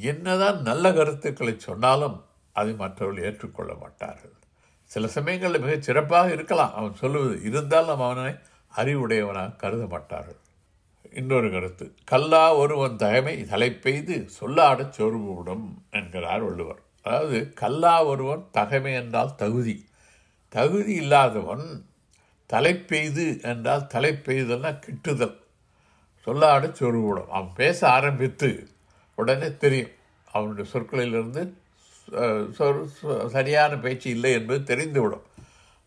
என்னதான் 0.00 0.58
நல்ல 0.62 0.92
கருத்துக்களை 0.92 1.54
சொன்னாலும் 1.58 2.24
அதை 2.52 2.72
மற்றவர்கள் 2.74 3.24
ஏற்றுக்கொள்ள 3.24 3.72
மாட்டார்கள். 3.74 4.36
சில 4.90 5.06
சமயங்களில் 5.06 5.60
மிகச் 5.60 5.82
சிறப்பாக 5.82 6.32
இருக்கலாம். 6.32 6.74
அவன் 6.74 6.94
சொல்லுவது 6.94 7.36
இருந்தாலும் 7.42 8.00
அவனை 8.00 8.32
அறிவுடையவனாக 8.76 9.56
கருத 9.56 9.86
மாட்டார்கள். 9.86 10.40
இன்னொரு 11.12 11.50
கருத்து. 11.50 11.94
கல்லா 12.04 12.54
ஒருவன் 12.54 12.96
தகைமை 12.96 13.42
தலைப்பெய்து 13.42 14.28
சொல்லாடச் 14.40 14.92
சொருபுவிடும் 14.96 15.74
என்கிறார் 15.90 16.40
வள்ளுவர். 16.40 16.82
அதாவது 17.02 17.52
கல்லா 17.52 18.04
ஒருவன் 18.04 18.46
தகமை 18.52 18.94
என்றால் 18.94 19.34
தகுதி. 19.34 19.88
தகுதி 20.48 20.94
இல்லாதவன் 20.94 21.84
தலைப்பெய்து 22.52 23.42
என்றால் 23.42 23.86
தலைப்பெய்தல்னா 23.94 24.78
கிட்டுதல். 24.78 25.36
சொல்லாட 26.26 26.66
சொருவிடும் 26.68 27.26
அவன் 27.26 27.52
பேச 27.54 27.88
ஆரம்பித்து 27.88 28.68
உடனே 29.14 29.56
தெரியும். 29.56 29.90
அவனுடைய 30.32 30.70
சொற்களிலிருந்து 30.72 31.52
சொ- 32.10 33.26
சரியான 33.26 33.78
பேச்சு 33.78 34.10
இல்லை 34.10 34.32
என்பது 34.32 34.76
தெரிந்துவிடும். 34.76 35.22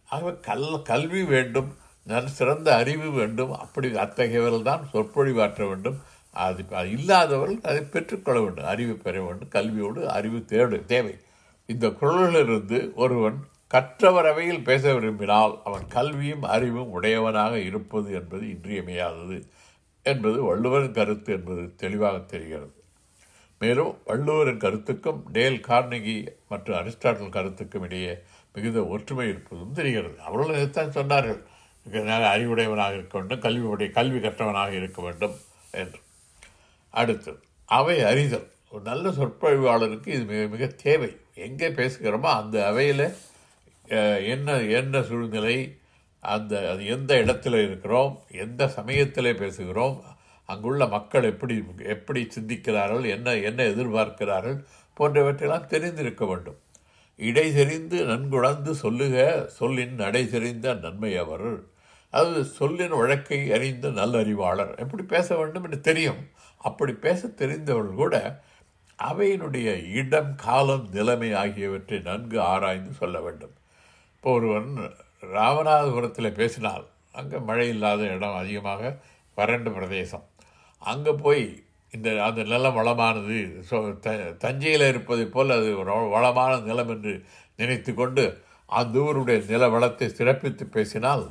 ஆகவே 0.10 0.38
கல் 0.42 0.82
கல்வி 0.82 1.24
வேண்டும். 1.24 1.78
நன் 2.04 2.28
சிறந்த 2.28 2.76
அறிவு 2.76 3.12
வேண்டும் 3.12 3.52
அப்படி 3.52 3.88
அத்தகையவர்கள் 3.92 4.62
தான் 4.62 4.88
சொற்பொழிவாற்ற 4.94 5.68
வேண்டும். 5.68 5.98
அது 6.32 6.66
இல்லாதவர்கள் 6.90 7.60
அதை 7.62 7.82
பெற்றுக்கொள்ள 7.82 8.42
வேண்டும். 8.42 8.66
அறிவு 8.66 8.96
பெற 8.96 9.22
வேண்டும். 9.22 9.50
கல்வியோடு 9.50 10.06
அறிவு 10.06 10.38
தேடு 10.38 10.86
தேவை. 10.86 11.18
இந்த 11.66 11.88
குரலிலிருந்து 11.88 12.94
ஒருவன் 12.94 13.38
கற்றவரவையில் 13.74 14.64
பேச 14.64 14.94
விரும்பினால் 14.94 15.60
அவன் 15.64 15.88
கல்வியும் 15.88 16.44
அறிவும் 16.44 16.92
உடையவனாக 16.92 17.60
இருப்பது 17.60 18.14
என்பது 18.14 18.46
இன்றியமையாதது 18.46 19.48
என்பது 20.04 20.44
வள்ளுவரின் 20.44 20.92
கருத்து 20.92 21.34
என்பது 21.34 21.76
தெளிவாக 21.76 22.18
தெரிகிறது. 22.18 22.74
மேலும் 23.60 23.98
வள்ளுவரின் 24.06 24.58
கருத்துக்கும் 24.58 25.24
டேல் 25.32 25.62
கார்னகி 25.68 26.28
மற்றும் 26.50 26.76
அரிஸ்டாட்டில் 26.76 27.30
கருத்துக்கும் 27.30 27.82
இடையே 27.82 28.18
மிகுந்த 28.54 28.86
ஒற்றுமை 28.86 29.28
இருப்பதும் 29.28 29.74
தெரிகிறது. 29.74 30.20
அவர்களும் 30.20 30.62
இதைத்தான் 30.62 31.06
சொன்னார்கள். 31.06 31.44
நல்ல 31.86 32.26
அறிவுடையவனாக 32.36 32.94
இருக்க 32.94 33.16
வேண்டும் 33.20 33.44
கல்வி 33.46 33.66
உடைய 33.74 33.92
கல்வி 33.92 34.20
கற்றவனாக 34.28 34.72
இருக்க 34.72 35.02
வேண்டும் 35.02 35.36
என்று. 35.72 36.00
அடுத்து 36.94 37.32
அவை 37.66 37.98
அறிதல். 38.04 38.48
ஒரு 38.70 38.84
நல்ல 38.84 39.10
சொற்பொழிவாளருக்கு 39.10 40.08
இது 40.08 40.24
மிக 40.24 40.48
மிக 40.48 40.66
தேவை. 40.84 41.12
எங்கே 41.36 41.68
பேசுகிறோமோ 41.70 42.30
அந்த 42.42 42.56
அவையில் 42.68 43.06
என்ன 44.34 44.58
என்ன 44.80 45.02
சூழ்நிலை 45.02 45.58
அந்த 46.24 46.54
அது 46.72 46.84
எந்த 46.86 47.12
இடத்துல 47.24 47.56
இருக்கிறோம் 47.64 48.14
எந்த 48.44 48.68
சமயத்தில் 48.68 49.40
பேசுகிறோம் 49.42 49.96
அங்குள்ள 50.50 50.86
மக்கள் 50.88 51.24
எப்படி 51.24 51.56
எப்படி 51.96 52.22
சிந்திக்கிறார்கள் 52.36 53.06
என்ன 53.16 53.36
என்ன 53.50 53.64
எதிர்பார்க்கிறார்கள் 53.64 54.58
போன்றவற்றையெல்லாம் 54.98 55.66
தெரிந்திருக்க 55.66 56.26
வேண்டும். 56.26 56.60
இடை 57.20 57.54
தெரிந்து 57.54 57.98
நன்குணர்ந்து 58.06 58.72
சொல்லுக 58.72 59.46
சொல்லின் 59.60 59.96
நடை 59.96 60.24
தெரிந்த 60.30 60.74
நன்மை 60.74 61.12
அவர் 61.18 61.48
அது 62.20 62.40
சொல்லின் 62.60 62.96
வழக்கை 63.02 63.40
அறிந்த 63.56 63.88
நல்லறிவாளர். 64.00 64.74
எப்படி 64.84 65.04
பேச 65.14 65.28
வேண்டும் 65.40 65.66
என்று 65.68 65.80
தெரியும். 65.90 66.22
அப்படி 66.62 66.94
பேச 67.06 67.30
தெரிந்தவர்கள் 67.42 68.02
கூட 68.02 68.16
அவையினுடைய 69.00 69.70
இடம் 70.00 70.32
காலம் 70.46 70.86
நிலைமை 70.98 71.30
ஆகியவற்றை 71.44 71.98
நன்கு 72.10 72.38
ஆராய்ந்து 72.52 72.92
சொல்ல 73.02 73.18
வேண்டும். 73.26 73.54
இப்போ 74.16 74.32
ஒருவன் 74.38 74.70
ராமநாதபுரத்தில் 75.38 76.38
பேசினால் 76.40 76.86
அங்கே 77.20 77.40
மழை 77.50 77.68
இல்லாத 77.74 78.02
இடம் 78.16 78.40
அதிகமாக 78.42 78.82
வறண்ட 79.38 79.70
பிரதேசம். 79.78 80.26
அங்கே 80.82 81.14
போய் 81.26 81.44
இந்த 81.94 82.10
அந்த 82.28 82.42
நிலம் 82.52 82.78
வளமானது 82.80 83.40
ஸோ 83.70 83.78
த 84.06 84.12
தஞ்சையில் 84.44 84.90
இருப்பதைப் 84.92 85.34
போல் 85.34 85.56
அது 85.58 85.68
ஒரு 85.82 85.96
வளமான 86.16 86.54
நிலம் 86.70 86.92
என்று 86.96 87.14
நினைத்து 87.60 87.92
கொண்டு 87.94 88.24
அந்த 88.70 88.98
ஊருடைய 89.06 89.40
நில 89.52 89.64
வளத்தை 89.76 90.08
சிறப்பித்து 90.20 90.66
பேசினால் 90.76 91.26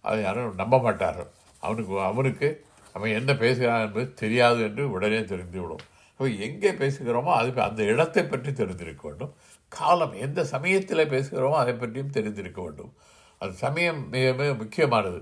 அதை 0.00 0.22
யாரும் 0.22 0.54
நம்ப 0.54 0.78
மாட்டார்கள். 0.78 1.30
அவனுக்கு 1.60 2.00
அவனுக்கு 2.00 2.48
அவன் 2.92 3.10
என்ன 3.10 3.34
பேசுகிறான் 3.34 3.84
என்பது 3.86 4.14
தெரியாது 4.14 4.60
என்று 4.62 4.90
உடனே 4.90 5.20
தெரிந்துவிடும். 5.32 5.84
அப்போ 6.12 6.28
எங்கே 6.46 6.70
பேசுகிறோமோ 6.72 7.32
அது 7.40 7.60
அந்த 7.60 7.82
இடத்தை 7.82 8.22
பற்றி 8.24 8.52
தெரிந்திருக்க 8.52 9.02
வேண்டும். 9.08 9.32
காலம் 9.68 10.12
எந்த 10.12 10.44
சமயத்தில் 10.44 11.10
பேசுகிறோமோ 11.10 11.56
அதை 11.62 11.74
பற்றியும் 11.74 12.10
தெரிந்திருக்க 12.10 12.60
வேண்டும். 12.62 12.92
அது 13.38 13.52
சமயம் 13.52 14.08
மிக 14.08 14.32
மிக 14.32 14.54
முக்கியமானது. 14.54 15.20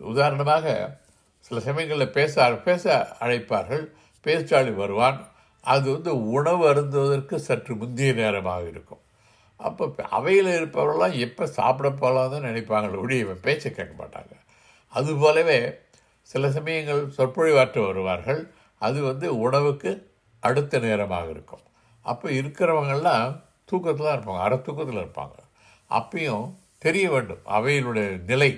உதாரணமாக 0.00 0.98
சில 1.40 1.60
சமயங்களில் 1.60 2.10
பேச 2.10 2.54
பேச 2.64 3.16
அழைப்பார்கள். 3.20 3.84
பேச்சாளி 4.26 4.74
வருவான். 4.74 5.18
அது 5.60 5.92
வந்து 5.92 6.12
உணவு 6.30 6.62
அருந்துவதற்கு 6.72 7.36
சற்று 7.36 7.74
முந்தைய 7.74 8.12
நேரமாக 8.12 8.62
இருக்கும். 8.68 9.02
அப்போ 9.60 9.84
அவையில் 10.10 10.50
இருப்பவர்கள்லாம் 10.58 11.16
எப்போ 11.18 11.46
சாப்பிட 11.46 11.88
போகலான்னு 11.88 12.32
தான் 12.34 12.46
நினைப்பாங்க 12.48 12.98
ஒழிய 13.02 13.24
இவன் 13.24 13.40
பேச்சை 13.40 13.70
கேட்க 13.72 13.94
மாட்டாங்க. 14.02 14.32
அதுபோலவே 14.94 15.58
சில 16.22 16.50
சமயங்கள் 16.50 17.02
சொற்பொழிவாற்ற 17.16 17.86
வருவார்கள். 17.86 18.40
அது 18.82 19.02
வந்து 19.02 19.26
உணவுக்கு 19.38 19.90
அடுத்த 20.42 20.78
நேரமாக 20.78 21.30
இருக்கும். 21.30 21.64
அப்போ 22.06 22.30
இருக்கிறவங்கெல்லாம் 22.30 23.26
தூக்கத்தில் 23.64 24.06
தான் 24.06 24.16
இருப்பாங்க 24.18 24.42
அரை 24.46 24.58
தூக்கத்தில் 24.62 25.02
இருப்பாங்க. 25.04 25.36
அப்பயும் 25.90 26.46
தெரிய 26.78 27.10
வேண்டும் 27.10 27.44
அவையினுடைய 27.46 28.08
நிலை. 28.24 28.50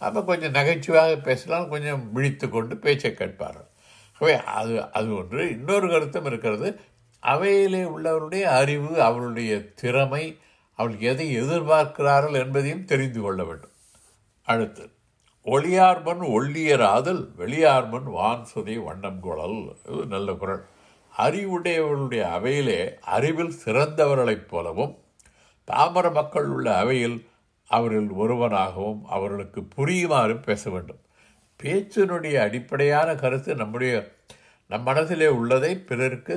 அப்போ 0.00 0.20
கொஞ்சம் 0.22 0.50
நகைச்சுவையாக 0.50 1.16
பேசலாம் 1.16 1.68
கொஞ்சம் 1.68 2.12
விழித்து 2.12 2.46
கொண்டு 2.48 2.76
பேச்சை 2.76 3.14
கேட்பார்கள். 3.14 3.68
ஆகவே 4.20 4.34
அது 4.58 4.74
அது 4.92 5.08
ஒன்று. 5.16 5.42
இன்னொரு 5.50 5.86
கருத்தும் 5.88 6.24
இருக்கிறது 6.24 6.68
அவையிலே 7.32 7.82
உள்ளவருடைய 7.84 8.42
அறிவு 8.42 9.02
அவருடைய 9.02 9.72
திறமை 9.74 10.38
அவள் 10.72 10.98
எதை 10.98 11.40
எதிர்பார்க்கிறார்கள் 11.40 12.32
என்பதையும் 12.32 12.84
தெரிந்து 12.84 13.20
கொள்ள 13.20 13.44
வேண்டும். 13.44 13.74
அடுத்து 14.42 14.90
ஒளியார்மன் 15.44 16.22
ஒள்ளியராதல் 16.36 17.22
வெளியார்மன் 17.38 18.08
வான் 18.10 18.44
சுதை 18.44 18.76
வண்ணம் 18.78 19.20
குழல் 19.20 19.76
இது 19.86 20.06
நல்ல 20.06 20.32
குரல். 20.32 20.64
அறிவுடையவர்களுடைய 21.18 22.22
அவையிலே 22.22 22.98
அறிவில் 23.00 23.54
சிறந்தவர்களைப் 23.64 24.48
போலவும் 24.48 24.94
தாமர 25.68 26.12
மக்கள் 26.12 26.46
உள்ள 26.46 26.76
அவையில் 26.76 27.28
அவர்கள் 27.68 28.08
ஒருவனாகவும் 28.08 29.00
அவர்களுக்கு 29.04 29.64
புரியுமாறு 29.64 30.36
பேச 30.40 30.70
வேண்டும். 30.70 31.00
பேச்சினுடைய 31.62 32.34
அடிப்படையான 32.40 33.14
கருத்து 33.14 33.54
நம்முடைய 33.54 33.94
நம் 34.68 34.82
மனதிலே 34.82 35.26
உள்ளதை 35.26 35.72
பிறருக்கு 35.78 36.36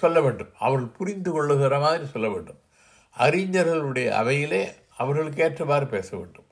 சொல்ல 0.00 0.20
வேண்டும். 0.20 0.52
அவர்கள் 0.58 0.96
புரிந்து 0.98 1.30
கொள்ளுகிற 1.32 1.78
மாதிரி 1.78 2.04
சொல்ல 2.06 2.28
வேண்டும். 2.28 2.60
அறிஞர்களுடைய 3.16 4.08
அவையிலே 4.20 4.62
அவர்களுக்கு 4.96 5.42
ஏற்றவாறு 5.42 5.86
பேச 5.86 6.08
வேண்டும். 6.16 6.46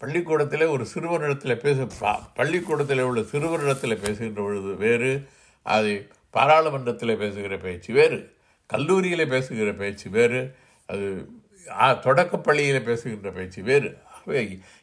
பள்ளிக்கூடத்தில் 0.00 0.72
ஒரு 0.74 0.84
சிறுவனிடத்தில் 0.86 1.62
பேச 1.64 1.86
பள்ளிக்கூடத்தில் 2.34 3.06
உள்ள 3.08 3.22
சிறுவனிடத்தில் 3.22 4.02
பேசுகின்ற 4.04 4.40
பொழுது 4.42 4.72
வேறு 4.84 5.10
அது 5.66 5.92
பாராளுமன்றத்தில் 6.30 7.20
பேசுகிற 7.22 7.56
பேச்சு 7.56 7.90
வேறு 7.94 8.18
கல்லூரியில் 8.66 9.30
பேசுகிற 9.32 9.70
பேச்சு 9.72 10.06
வேறு 10.10 10.40
அது 10.86 11.06
தொடக்கப்பள்ளியில் 12.04 12.42
பள்ளியில் 12.48 12.82
பேசுகின்ற 12.82 13.30
பேச்சு 13.30 13.62
வேறு. 13.62 13.90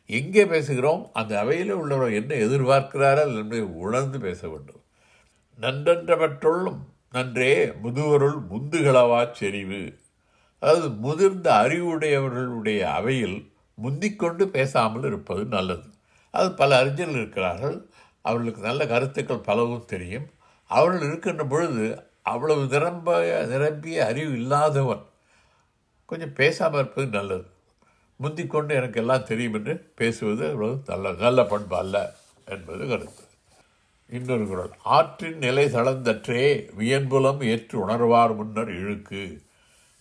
எங்கே 0.10 0.44
பேசுகிறோம் 0.46 1.02
அந்த 1.14 1.34
அவையில் 1.40 1.72
உள்ளவர் 1.72 2.18
என்ன 2.20 2.36
எதிர்பார்க்கிறாரோ 2.46 3.24
என்பதை 3.40 3.64
உணர்ந்து 3.86 4.20
பேச 4.20 4.42
வேண்டும். 4.48 4.82
நன்றென்றவற்றுள்ளும் 5.60 6.82
நன்றே 7.16 7.52
முதுவருள் 7.84 8.38
முந்துகளவாச் 8.52 9.32
செறிவு. 9.32 9.82
அதாவது 10.62 10.90
முதிர்ந்த 10.90 11.48
அறிவுடையவர்களுடைய 11.64 12.82
அவையில் 12.98 13.38
முந்திக்கொண்டு 13.78 14.44
பேசாமல் 14.48 15.04
இருப்பது 15.04 15.46
நல்லது. 15.46 15.88
அது 16.34 16.48
பல 16.52 16.78
அறிஞர்கள் 16.78 17.20
இருக்கிறார்கள். 17.22 17.78
அவர்களுக்கு 18.22 18.62
நல்ல 18.62 18.82
கருத்துக்கள் 18.88 19.48
பலவும் 19.50 19.86
தெரியும். 19.86 20.28
அவர்கள் 20.70 21.08
இருக்கின்ற 21.08 21.44
பொழுது 21.46 21.86
அவ்வளவு 22.24 22.64
நிரம்ப 22.66 23.10
நிரம்பிய 23.46 24.06
அறிவு 24.06 24.34
இல்லாதவன் 24.34 25.04
கொஞ்சம் 26.10 26.34
பேசாமல் 26.34 26.80
இருப்பது 26.80 27.08
நல்லது. 27.08 27.46
முந்திக்கொண்டு 28.20 28.74
எனக்கு 28.76 29.00
எல்லாம் 29.02 29.24
தெரியும் 29.24 29.54
என்று 29.54 29.74
பேசுவது 29.96 30.46
அவ்வளவு 30.50 30.82
நல்ல 30.88 31.12
நல்ல 31.26 31.46
பண்பு 31.46 31.76
அல்ல 31.76 31.98
என்பது 32.48 32.84
கருத்து. 32.88 33.25
இன்னொரு 34.10 34.48
குரல் 34.48 34.72
ஆற்றின் 34.84 35.38
நிலை 35.38 35.66
தளர்ந்தற்றே 35.66 36.70
வியன்புலம் 36.80 37.44
ஏற்று 37.44 37.88
உணர்வார் 37.88 38.36
முன்னர் 38.36 38.70
இழுக்கு. 38.70 39.42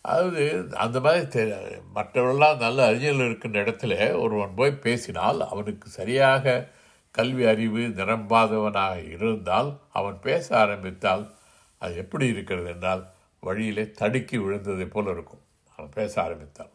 அதாவது 0.01 0.67
அந்த 0.77 1.01
மாதிரி 1.01 1.25
தெ- 1.25 1.81
மற்றவர்கள்லாம் 1.95 2.57
நல்ல 2.57 2.87
அறிஞர்கள் 2.87 3.27
இருக்கின்ற 3.27 3.65
இடத்துல 3.65 4.21
ஒருவன் 4.21 4.55
போய் 4.55 4.73
பேசினால் 4.73 5.49
அவனுக்கு 5.49 5.89
சரியாக 5.89 6.69
கல்வி 7.11 7.45
அறிவு 7.45 7.79
நிரம்பாதவனாக 7.79 9.11
இருந்தால் 9.11 9.79
அவன் 9.93 10.21
பேச 10.21 10.59
ஆரம்பித்தால் 10.59 11.31
அது 11.79 11.97
எப்படி 11.97 12.27
இருக்கிறது 12.27 12.69
என்றால் 12.69 13.07
வழியிலே 13.41 13.91
தடுக்கி 13.91 14.39
விழுந்ததை 14.39 14.87
போல 14.87 15.11
இருக்கும். 15.11 15.41
அவன் 15.77 15.91
பேச 15.95 16.23
ஆரம்பித்தான். 16.23 16.71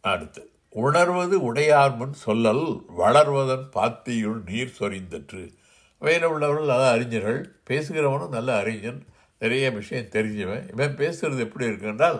அடுத்து 0.00 0.50
உணர்வது 0.68 1.42
உடையார் 1.42 1.96
முன் 1.96 2.14
சொல்லல் 2.26 2.84
வளர்வதன் 2.98 3.68
பாத்தியுள் 3.74 4.42
நீர் 4.44 4.76
சொரிந்தற்று. 4.78 5.58
வேற 6.00 6.22
உள்ளவர்கள் 6.28 6.70
நல்ல 6.72 6.90
அறிஞர்கள் 6.90 7.40
பேசுகிறவனும் 7.70 8.34
நல்ல 8.36 8.50
அறிஞன். 8.56 9.00
நிறைய 9.38 9.70
விஷயம் 9.70 10.12
தெரிஞ்சவன். 10.14 10.64
இவன் 10.72 10.96
பேசுகிறது 10.96 11.38
எப்படி 11.38 11.66
இருக்கு 11.66 11.86
என்றால் 11.86 12.18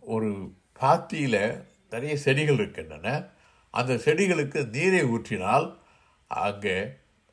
ஒரு 0.00 0.28
பாத்தியில் 0.80 1.42
நிறைய 1.90 2.16
செடிகள் 2.16 2.54
இருக்கின்றன. 2.54 3.06
அந்த 3.70 3.92
செடிகளுக்கு 3.94 4.60
நீரை 4.68 5.02
ஊற்றினால் 5.14 5.66
அங்கே 6.26 6.76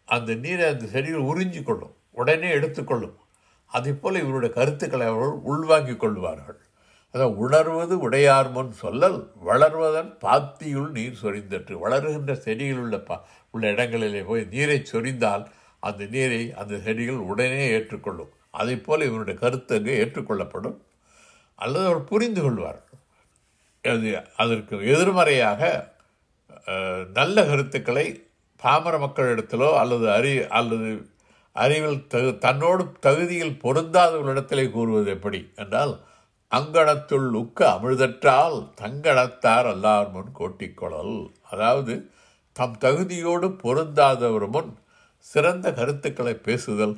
அந்த 0.06 0.36
நீரை 0.36 0.66
அந்த 0.74 0.86
செடிகள் 0.86 1.30
உறிஞ்சி 1.32 1.62
கொள்ளும் 1.64 1.96
உடனே 2.12 2.50
எடுத்துக்கொள்ளும். 2.50 3.18
அதே 3.66 3.92
போல் 3.92 4.22
இவருடைய 4.22 4.52
கருத்துக்களை 4.54 5.08
அவர்கள் 5.08 5.38
உள்வாங்கிக் 5.52 6.00
கொள்வார்கள். 6.00 6.60
அதான் 7.14 7.36
உணர்வது 7.36 7.96
உடையார் 8.00 8.50
முன் 8.52 8.74
சொல்லல் 8.82 9.20
வளர்வதன் 9.46 10.12
பாத்தியுள் 10.26 10.90
நீர் 10.90 11.22
சொரிந்தற்று. 11.22 11.74
வளருகின்ற 11.74 12.34
செடிகள் 12.36 12.78
உள்ள 12.78 12.98
பா 13.00 13.16
உள்ள 13.52 13.66
இடங்களிலே 13.68 14.22
போய் 14.22 14.44
நீரை 14.50 14.78
சொரிந்தால் 14.92 15.46
அந்த 15.84 16.04
நீரை 16.14 16.42
அந்த 16.62 16.74
செடிகள் 16.86 17.28
உடனே 17.32 17.64
ஏற்றுக்கொள்ளும். 17.78 18.32
அதை 18.60 18.76
போல் 18.80 19.08
இவருடைய 19.10 19.36
கருத்து 19.40 19.74
அங்கே 19.78 19.96
ஏற்றுக்கொள்ளப்படும். 20.04 20.78
அல்லது 21.60 21.86
அவர் 21.92 22.10
புரிந்து 22.12 22.42
கொள்வார் 22.42 22.82
அது 23.84 24.10
அதற்கு 24.44 24.76
எதிர்மறையாக 24.94 25.62
நல்ல 27.18 27.38
கருத்துக்களை 27.50 28.06
பாமர 28.60 28.96
மக்களிடத்திலோ 28.98 29.70
அல்லது 29.82 30.06
அறி 30.18 30.34
அல்லது 30.60 30.90
அறிவில் 31.56 32.02
தகு 32.08 32.32
தன்னோடு 32.38 32.84
தகுதியில் 33.00 33.56
பொருந்தாதவர்களிடத்திலே 33.64 34.66
கூறுவது 34.72 35.10
எப்படி 35.16 35.40
என்றால் 35.56 35.94
அங்கடத்துள் 36.52 37.30
உக்க 37.42 37.60
அமிழ்தற்றால் 37.76 38.58
தங்கணத்தார் 38.82 39.68
அல்லார் 39.72 40.10
முன் 40.12 40.32
கோட்டிக்கொள்ளல் 40.40 41.18
அதாவது 41.52 41.96
தம் 42.56 42.78
தகுதியோடு 42.82 43.48
பொருந்தாதவர் 43.64 44.48
முன் 44.50 44.72
சிறந்த 45.26 45.74
கருத்துக்களை 45.74 46.34
பேசுதல் 46.36 46.96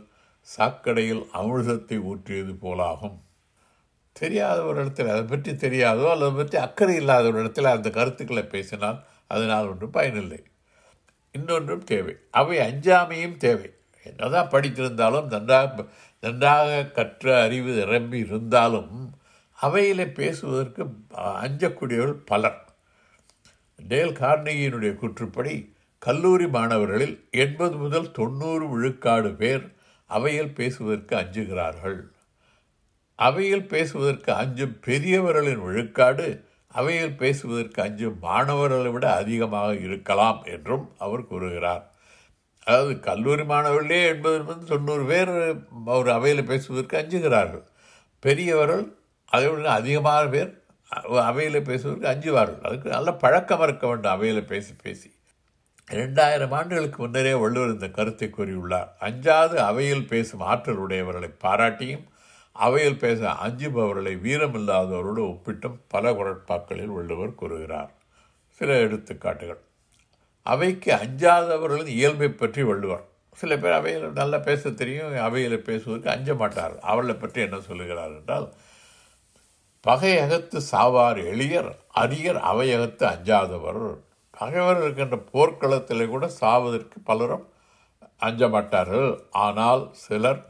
சாக்கடையில் 0.48 1.24
அமிழ்தத்தை 1.34 1.98
ஊற்றியது 2.12 2.54
போலாகும். 2.62 3.18
தெரியாத 4.12 4.64
ஒரு 4.64 4.86
இடத்துல 4.86 5.12
அதை 5.16 5.24
பற்றி 5.24 5.52
தெரியாதோ 5.52 6.06
அல்லது 6.12 6.34
பற்றி 6.34 6.58
அக்கறை 6.58 6.96
இல்லாத 6.96 7.28
ஒரு 7.28 7.40
இடத்துல 7.46 7.72
அந்த 7.78 7.90
கருத்துக்களை 7.90 8.44
பேசினால் 8.44 9.00
அதனால் 9.28 9.68
ஒன்றும் 9.68 9.90
பயனில்லை. 9.90 10.44
இன்னொன்றும் 11.32 11.84
தேவை. 11.84 12.16
அவை 12.32 12.58
அஞ்சாமையும் 12.58 13.38
தேவை. 13.38 13.70
என்னதான் 14.04 14.50
படித்திருந்தாலும் 14.50 15.28
நன்றாக 15.28 15.86
நன்றாக 16.20 16.84
கற்ற 16.84 17.42
அறிவு 17.42 17.72
நிரம்பி 17.72 18.18
இருந்தாலும் 18.18 19.16
அவையில் 19.60 20.14
பேசுவதற்கு 20.14 20.84
அஞ்சக்கூடியவர்கள் 21.44 22.26
பலர். 22.26 22.60
டேல் 23.88 24.18
கார்னிகியினுடைய 24.20 24.92
கூற்றுப்படி 24.96 25.56
கல்லூரி 26.02 26.48
மாணவர்களில் 26.48 27.28
எண்பது 27.32 27.76
முதல் 27.78 28.12
தொண்ணூறு 28.12 28.66
விழுக்காடு 28.70 29.36
பேர் 29.36 29.66
அவையில் 30.10 30.54
பேசுவதற்கு 30.54 31.14
அஞ்சுகிறார்கள். 31.16 32.00
அவையில் 33.16 33.68
பேசுவதற்கு 33.68 34.32
அஞ்சும் 34.34 34.74
பெரியவர்களின் 34.86 35.62
விழுக்காடு 35.68 36.26
அவையில் 36.68 37.16
பேசுவதற்கு 37.16 37.82
அஞ்சும் 37.82 38.18
மாணவர்களை 38.20 38.92
விட 38.92 39.14
அதிகமாக 39.14 39.76
இருக்கலாம் 39.76 40.44
என்றும் 40.44 40.96
அவர் 40.98 41.28
கூறுகிறார். 41.28 41.84
அதாவது 42.68 43.00
கல்லூரி 43.00 43.44
மாணவர்களே 43.44 44.02
எண்பது 44.08 44.44
முதல் 44.44 44.70
தொண்ணூறு 44.74 45.06
பேர் 45.06 45.32
ஒரு 46.00 46.12
அவையில் 46.12 46.46
பேசுவதற்கு 46.46 46.98
அஞ்சுகிறார்கள். 46.98 47.66
பெரியவர்கள் 48.20 48.86
அதை 49.26 49.48
விட 49.50 49.70
அதிகமான 49.72 50.24
பேர் 50.30 50.52
அவையில் 51.32 51.68
பேசுவதற்கு 51.72 52.12
அஞ்சுவார்கள். 52.14 52.62
அதுக்கு 52.68 52.90
நல்ல 52.90 53.10
பழக்கம் 53.14 53.62
இருக்க 53.62 53.86
வேண்டும் 53.88 54.12
அவையில் 54.12 54.50
பேசி 54.54 54.74
பேசி. 54.84 55.10
இரண்டாயிரம் 55.94 56.52
ஆண்டுகளுக்கு 56.52 57.02
முன்னரே 57.02 57.34
வள்ளுவர் 57.34 57.70
இந்த 57.70 57.88
கருத்தை 57.88 58.28
கூறியுள்ளார். 58.28 58.90
அஞ்சாது 59.00 59.56
அவையில் 59.70 60.08
பேசும் 60.08 60.40
ஆற்றல் 60.40 60.82
உடையவர்களை 60.88 61.30
பாராட்டியும் 61.44 62.06
அவையில் 62.56 62.98
பேச 62.98 63.20
அஞ்சுபவர்களை 63.46 64.14
வீரமில்லாதவரோடு 64.26 65.22
ஒப்பிட்டும் 65.32 65.78
பல 65.88 66.12
குரட்பாக்களில் 66.12 66.96
வள்ளுவர் 66.98 67.36
கூறுகிறார். 67.36 67.92
சில 68.50 68.74
எடுத்துக்காட்டுகள். 68.74 69.62
அவைக்கு 70.46 70.92
அஞ்சாதவர்களின் 70.94 71.96
இயல்பை 71.98 72.30
பற்றி 72.30 72.64
வள்ளுவர். 72.64 73.06
சில 73.38 73.58
பேர் 73.58 73.72
அவையில் 73.72 74.06
நல்லா 74.12 74.38
பேச 74.38 74.70
தெரியும் 74.70 75.18
அவையில் 75.18 75.66
பேசுவதற்கு 75.68 76.10
அஞ்ச 76.10 76.34
மாட்டார் 76.34 76.74
அவர்களை 76.80 77.16
பற்றி 77.16 77.42
என்ன 77.42 77.60
சொல்லுகிறார் 77.60 78.14
என்றால் 78.18 78.48
பகையகத்து 79.88 80.58
சாவார் 80.72 81.20
எளியர் 81.34 81.70
அரியர் 81.96 82.40
அவையகத்து 82.52 83.06
அஞ்சாதவர் 83.06 83.84
பகைவர் 84.42 84.84
இருக்கின்ற 84.84 85.18
போர்க்களத்தில் 85.32 86.12
கூட 86.14 86.26
சாவதற்கு 86.42 87.00
பலரும் 87.10 87.46
அஞ்ச 88.28 88.48
மாட்டார்கள் 88.56 89.10
ஆனால் 89.46 89.84
சிலர் 90.04 90.42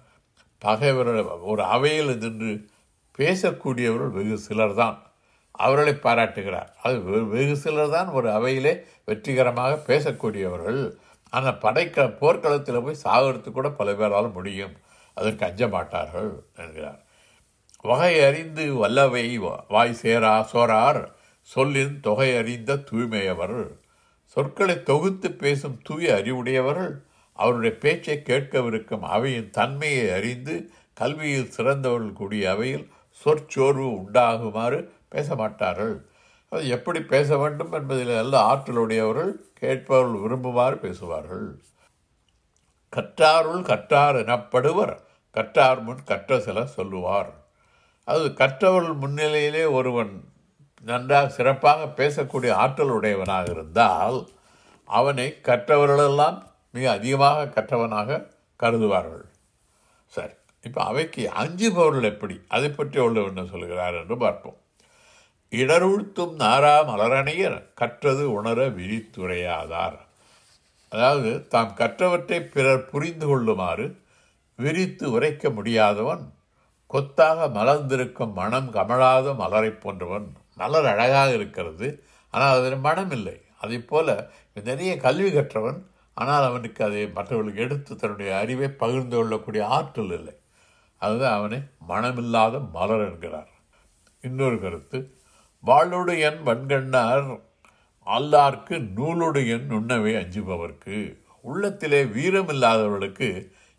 பகைவர் 0.61 1.09
ஒரு 1.51 1.63
அவையில் 1.75 2.11
நின்று 2.23 2.51
பேசக்கூடியவர்கள் 3.19 4.15
வெகு 4.17 4.37
சிலர் 4.47 4.75
தான் 4.81 4.97
அவர்களை 5.63 5.93
பாராட்டுகிறார். 6.05 6.69
அது 6.83 7.23
வெகு 7.33 7.55
சிலர் 7.63 7.93
தான் 7.95 8.09
ஒரு 8.17 8.27
அவையிலே 8.37 8.73
வெற்றிகரமாக 9.09 9.73
பேசக்கூடியவர்கள். 9.89 10.81
ஆனால் 11.33 11.59
படைக்க 11.63 12.05
போர்க்களத்தில் 12.21 12.83
போய் 12.85 13.03
சாகிறதுக்கு 13.03 13.57
கூட 13.57 13.69
பல 13.79 13.89
பேரால் 13.99 14.35
முடியும். 14.37 14.73
அதற்கு 15.17 15.43
அஞ்ச 15.49 15.61
மாட்டார்கள் 15.75 16.31
என்கிறார். 16.61 16.99
வகை 17.89 18.13
அறிந்து 18.29 18.65
வல்லவை 18.81 19.25
வாய் 19.75 19.99
சேரா 20.01 20.33
சோரார் 20.51 21.01
சொல்லின் 21.49 21.95
தொகை 22.07 22.29
அறிந்த 22.39 22.81
தூய்மையவர். 22.89 23.59
சொற்களை 24.33 24.83
தொகுத்து 24.83 25.31
பேசும் 25.31 25.79
தூய 25.83 26.13
அறிவுடையவர்கள் 26.15 27.03
அவருடைய 27.33 27.77
பேச்சை 27.77 28.21
கேட்கவிருக்கும் 28.25 28.99
அவையின் 28.99 29.49
தன்மையை 29.49 30.11
அறிந்து 30.11 30.71
கல்வியில் 30.93 31.51
சிறந்தவர்கள் 31.51 32.13
கூடிய 32.13 32.51
அவையில் 32.51 32.91
சொற்சோர்வு 33.09 33.87
உண்டாகுமாறு 33.91 34.89
பேச 35.09 35.35
மாட்டார்கள் 35.35 36.09
அது 36.49 36.67
எப்படி 36.67 37.01
பேச 37.01 37.37
வேண்டும் 37.37 37.71
என்பதில் 37.71 38.13
நல்ல 38.13 38.37
ஆற்றலுடையவர்கள் 38.53 39.33
கேட்பவர்கள் 39.59 40.21
விரும்புமாறு 40.21 40.75
பேசுவார்கள். 40.75 41.61
கற்றாருள் 42.95 43.61
கற்றார் 43.61 44.15
எனப்படுவர் 44.15 44.95
கற்றார் 45.35 45.81
முன் 45.81 46.03
கற்ற 46.03 46.39
சில 46.39 46.65
சொல்லுவார். 46.65 47.31
அது 48.03 48.33
கற்றவர்கள் 48.33 48.97
முன்னிலையிலே 48.97 49.71
ஒருவன் 49.71 50.30
நன்றாக 50.83 51.29
சிறப்பாக 51.29 51.87
பேசக்கூடிய 51.99 52.51
ஆற்றல் 52.55 52.93
உடையவனாக 52.97 53.49
இருந்தால் 53.49 54.19
அவனை 54.89 55.27
கற்றவர்களெல்லாம் 55.47 56.37
மிக 56.71 56.85
அதிகமாக 56.91 57.49
கற்றவனாக 57.55 58.19
கருதுவார்கள். 58.59 59.25
சரி 60.13 60.35
இப்போ 60.63 60.81
அவைக்கு 60.83 61.23
அஞ்சுபவர்கள் 61.31 62.09
எப்படி? 62.13 62.35
அதை 62.47 62.69
பற்றி 62.69 62.99
உள்ளவர் 62.99 63.31
என்ன 63.33 63.43
சொல்கிறார் 63.51 63.95
என்று 63.95 64.17
பார்ப்போம். 64.17 64.57
இடருழ்த்தும் 65.51 66.33
நாரா 66.35 66.75
மலரணியர் 66.89 67.57
கற்றது 67.73 68.25
உணர 68.31 68.67
விரித்துரையாதார். 68.77 69.97
அதாவது 70.91 71.31
தாம் 71.47 71.73
கற்றவற்றை 71.77 72.39
பிறர் 72.45 72.85
புரிந்து 72.85 73.25
கொள்ளுமாறு 73.27 73.85
விரித்து 74.59 75.05
உரைக்க 75.11 75.49
முடியாதவன் 75.49 76.23
கொத்தாக 76.91 77.47
மலர்ந்திருக்கும் 77.47 78.33
மனம் 78.33 78.69
கமழாத 78.73 79.33
மலரை 79.33 79.71
போன்றவன் 79.73 80.27
மலர் 80.57 80.85
அழகாக 80.85 81.29
இருக்கிறது. 81.33 81.87
ஆனால் 82.33 82.55
அதில் 82.57 82.85
மனம் 82.87 83.11
இல்லை 83.11 83.37
அதை 83.57 83.79
போல் 83.79 84.13
நிறைய 84.53 84.91
கல்வி 84.97 85.31
கற்றவன் 85.31 85.79
ஆனால் 86.13 86.43
அவனுக்கு 86.43 86.81
அதை 86.83 87.01
மற்றவர்களுக்கு 87.07 87.61
எடுத்து 87.61 87.95
தன்னுடைய 87.95 88.31
அறிவை 88.37 88.67
பகிர்ந்து 88.67 89.15
கொள்ளக்கூடிய 89.17 89.67
ஆற்றல் 89.67 90.13
இல்லை. 90.17 90.35
அதுதான் 91.01 91.37
அவனை 91.37 91.59
மனமில்லாத 91.87 92.55
மலர் 92.73 93.05
என்கிறார். 93.07 93.51
இன்னொரு 94.21 94.59
கருத்து 94.59 94.97
வாளுடையன் 95.63 96.27
என் 96.27 96.41
வன்கண்ணார் 96.45 97.25
அல்லார்க்கு 98.07 98.75
நூலோடு 98.97 99.41
என் 99.47 99.69
உண்ணவே 99.69 100.13
அஞ்சுபவர்க்கு. 100.21 100.97
உள்ளத்திலே 101.41 102.03
வீரம் 102.05 102.47
இல்லாதவர்களுக்கு 102.47 103.29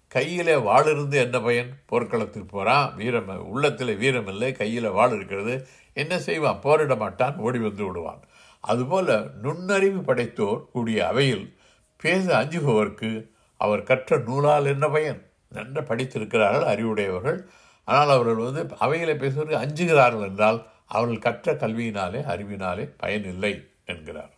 கையிலே 0.08 0.56
வாழ் 0.56 0.88
இருந்து 0.90 1.16
என்ன 1.18 1.36
பயன்? 1.40 1.70
போர்க்களத்துக்கு 1.86 2.48
போகிறான் 2.48 2.88
வீரம் 2.96 3.30
உள்ளத்தில் 3.46 3.96
வீரம் 3.96 4.26
இல்லை 4.26 4.52
கையில் 4.52 4.88
வாழ் 4.90 5.14
இருக்கிறது. 5.16 5.54
என்ன 5.92 6.18
செய்வான்? 6.18 6.60
போரிட 6.62 6.96
மாட்டான் 6.96 7.36
ஓடி 7.36 7.58
வந்து 7.58 7.86
விடுவான். 7.86 8.22
அதுபோல 8.60 9.26
நுண்ணறிவு 9.42 10.00
படைத்தோர் 10.00 10.70
கூடிய 10.70 11.06
அவையில் 11.06 11.58
பேச 11.96 12.44
அஞ்சுபவர்க்கு 12.44 13.28
அவர் 13.56 13.82
கற்ற 13.82 14.16
நூலால் 14.16 14.66
என்ன 14.66 14.88
பயன்? 14.88 15.30
நன்ற 15.48 15.80
படித்திருக்கிறார்கள் 15.80 16.70
அறிவுடையவர்கள். 16.74 17.46
ஆனால் 17.84 18.08
அவர்கள் 18.08 18.34
வந்து 18.34 18.76
அவையில் 18.78 19.16
பேசுவதற்கு 19.16 19.56
அஞ்சுகிறார்கள் 19.58 20.22
என்றால் 20.22 20.66
அவர்கள் 20.86 21.18
கற்ற 21.18 21.52
கல்வியினாலே 21.52 22.24
அறிவினாலே 22.24 22.92
பயனில்லை 22.96 23.68
என்கிறார். 23.84 24.30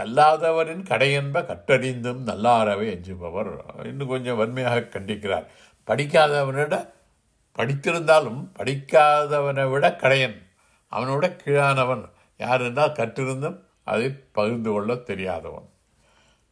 கல்லாதவரின் 0.00 0.82
கடையென்ப 0.82 1.42
கற்றறிந்தும் 1.42 2.22
நல்லாரவை 2.26 2.86
அஞ்சுபவர். 2.88 3.58
இன்னும் 3.84 4.08
கொஞ்சம் 4.08 4.36
வன்மையாக 4.36 4.80
கண்டிக்கிறார். 4.80 5.46
படிக்காதவனிட 5.86 6.92
படித்திருந்தாலும் 7.56 8.48
படிக்காதவனை 8.58 9.70
விட 9.70 9.96
கடையன் 9.96 10.47
அவனோட 10.92 11.36
கீழானவன் 11.44 12.04
யார் 12.38 12.60
என்றால் 12.60 12.92
கற்றிருந்தும் 12.92 13.58
அதை 13.84 14.10
பகிர்ந்து 14.32 14.70
கொள்ள 14.70 14.94
தெரியாதவன். 14.94 15.68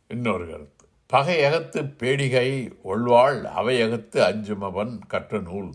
இன்னொரு 0.08 0.50
கருத்து. 0.50 0.88
பகையகத்து 1.12 1.80
பேடிகை 1.98 2.72
ஒள்வாள் 2.84 3.42
அவையகத்து 3.42 4.18
அஞ்சுமவன் 4.24 5.00
கற்ற 5.08 5.38
நூல். 5.38 5.70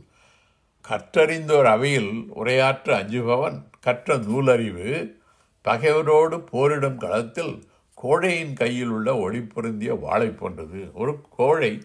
கற்றறிந்தோர் 0.89 1.63
அவையில் 1.63 2.31
உரையாற்ற 2.35 2.95
அஞ்சுபவன் 2.97 3.63
கற்ற 3.81 4.17
நூலறிவு 4.17 5.11
பகைவரோடு 5.61 6.41
போரிடும் 6.41 6.97
களத்தில் 6.97 7.63
கோழையின் 7.93 8.53
கையில் 8.53 8.87
உள்ள 8.87 9.15
ஒளி 9.15 9.41
பொருந்திய 9.41 9.93
வாழை 9.93 10.29
போன்றது. 10.29 10.91
ஒரு 10.93 11.21
கோழை 11.29 11.81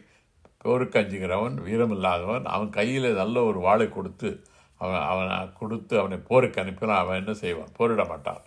போருக்கு 0.59 0.99
அஞ்சுகிறவன் 0.99 1.57
வீரமில்லாதவன் 1.67 2.45
அவன் 2.45 2.71
கையில் 2.71 3.15
நல்ல 3.15 3.43
ஒரு 3.43 3.59
வாளை 3.59 3.89
கொடுத்து 3.89 4.43
அவன் 4.81 5.03
அவனை 5.11 5.37
கொடுத்து 5.61 5.95
அவனை 6.01 6.19
போருக்கு 6.31 6.59
அனுப்பினா 6.63 6.97
அவன் 7.03 7.21
என்ன 7.23 7.33
செய்வான்? 7.43 7.75
போரிட 7.79 8.03
மாட்டான். 8.13 8.43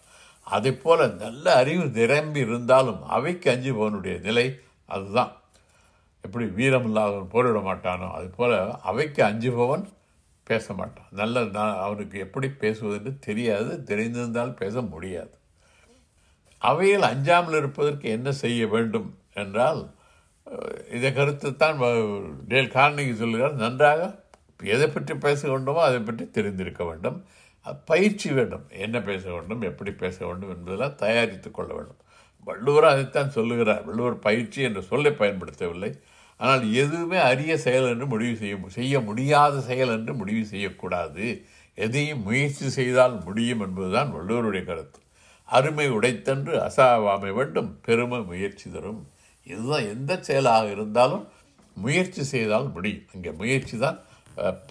அதே 0.56 0.72
போல் 0.84 1.04
நல்ல 1.24 1.46
அறிவு 1.62 1.86
நிரம்பி 2.00 2.40
இருந்தாலும் 2.48 3.02
அவைக்கு 3.16 3.48
அஞ்சுபவனுடைய 3.54 4.16
நிலை 4.28 4.46
அதுதான். 4.96 5.34
எப்படி 6.24 6.46
வீரம் 6.60 6.88
இல்லாதவன் 6.90 7.32
போரிட 7.34 7.60
மாட்டானோ 7.70 8.08
அது 8.18 8.28
போல் 8.38 8.58
அவைக்கு 8.92 9.22
அஞ்சுபவன் 9.30 9.86
பேச 10.48 10.74
மாட்டான். 10.80 11.10
நல்ல 11.20 11.44
நான் 11.58 11.82
அவனுக்கு 11.86 12.18
எப்படி 12.26 12.48
பேசுவதென்று 12.62 13.12
தெரியாது 13.28 13.72
தெரிந்திருந்தால் 13.90 14.58
பேச 14.62 14.82
முடியாது. 14.94 15.34
அவையில் 16.70 17.10
அஞ்சாமல் 17.12 17.58
இருப்பதற்கு 17.60 18.08
என்ன 18.18 18.30
செய்ய 18.44 18.62
வேண்டும் 18.74 19.10
என்றால் 19.44 19.82
இதை 20.98 21.10
கருத்து 21.14 21.50
தான் 21.62 21.78
டேல் 22.52 22.74
கார்னிகி 22.78 23.14
சொல்கிறார் 23.22 23.56
நன்றாக 23.64 24.02
எதை 24.74 24.88
பற்றி 24.88 25.14
பேச 25.26 25.42
வேண்டுமோ 25.52 25.82
அதை 25.90 26.00
பற்றி 26.00 26.26
தெரிந்திருக்க 26.38 26.84
வேண்டும். 26.90 27.18
பயிற்சி 27.92 28.30
வேண்டும். 28.38 28.66
என்ன 28.86 28.98
பேச 29.02 29.24
வேண்டும் 29.34 29.62
எப்படி 29.70 29.92
பேச 30.04 30.18
வேண்டும் 30.28 30.52
என்பதெல்லாம் 30.56 30.96
தயாரித்து 30.96 31.52
கொள்ள 31.52 31.72
வேண்டும். 31.74 32.00
வள்ளுவர் 32.48 32.88
அதைத்தான் 32.92 33.36
சொல்லுகிறார். 33.38 33.84
வள்ளுவர் 33.88 34.18
பயிற்சி 34.28 34.60
என்ற 34.68 34.82
சொல்லை 34.82 35.12
பயன்படுத்தவில்லை. 35.12 35.92
ஆனால் 36.40 36.64
எதுவுமே 36.82 37.18
அரிய 37.30 37.54
செயல் 37.58 37.88
என்று 37.94 38.06
முடிவு 38.06 38.36
செய்ய 38.42 38.58
செய்ய 38.78 39.00
முடியாத 39.08 39.62
செயல் 39.62 39.94
என்று 39.98 40.14
முடிவு 40.14 40.44
செய்யக்கூடாது. 40.54 41.26
எதையும் 41.86 42.24
முயற்சி 42.28 42.68
செய்தால் 42.78 43.16
முடியும் 43.26 43.62
என்பதுதான் 43.66 44.10
வள்ளுவருடைய 44.16 44.64
கருத்து. 44.66 45.00
அருமை 45.50 45.88
உடைத்தன்று 45.98 46.54
அசாவாமை 46.68 47.32
வேண்டும் 47.40 47.70
பெருமை 47.86 48.20
முயற்சி 48.32 48.68
தரும். 48.70 49.02
இதுதான் 49.48 49.86
எந்த 49.94 50.12
செயலாக 50.28 50.66
இருந்தாலும் 50.76 51.26
முயற்சி 51.78 52.24
செய்தால் 52.34 52.68
முடியும். 52.76 53.06
இங்கே 53.16 53.32
முயற்சி 53.42 53.78
தான் 53.78 54.00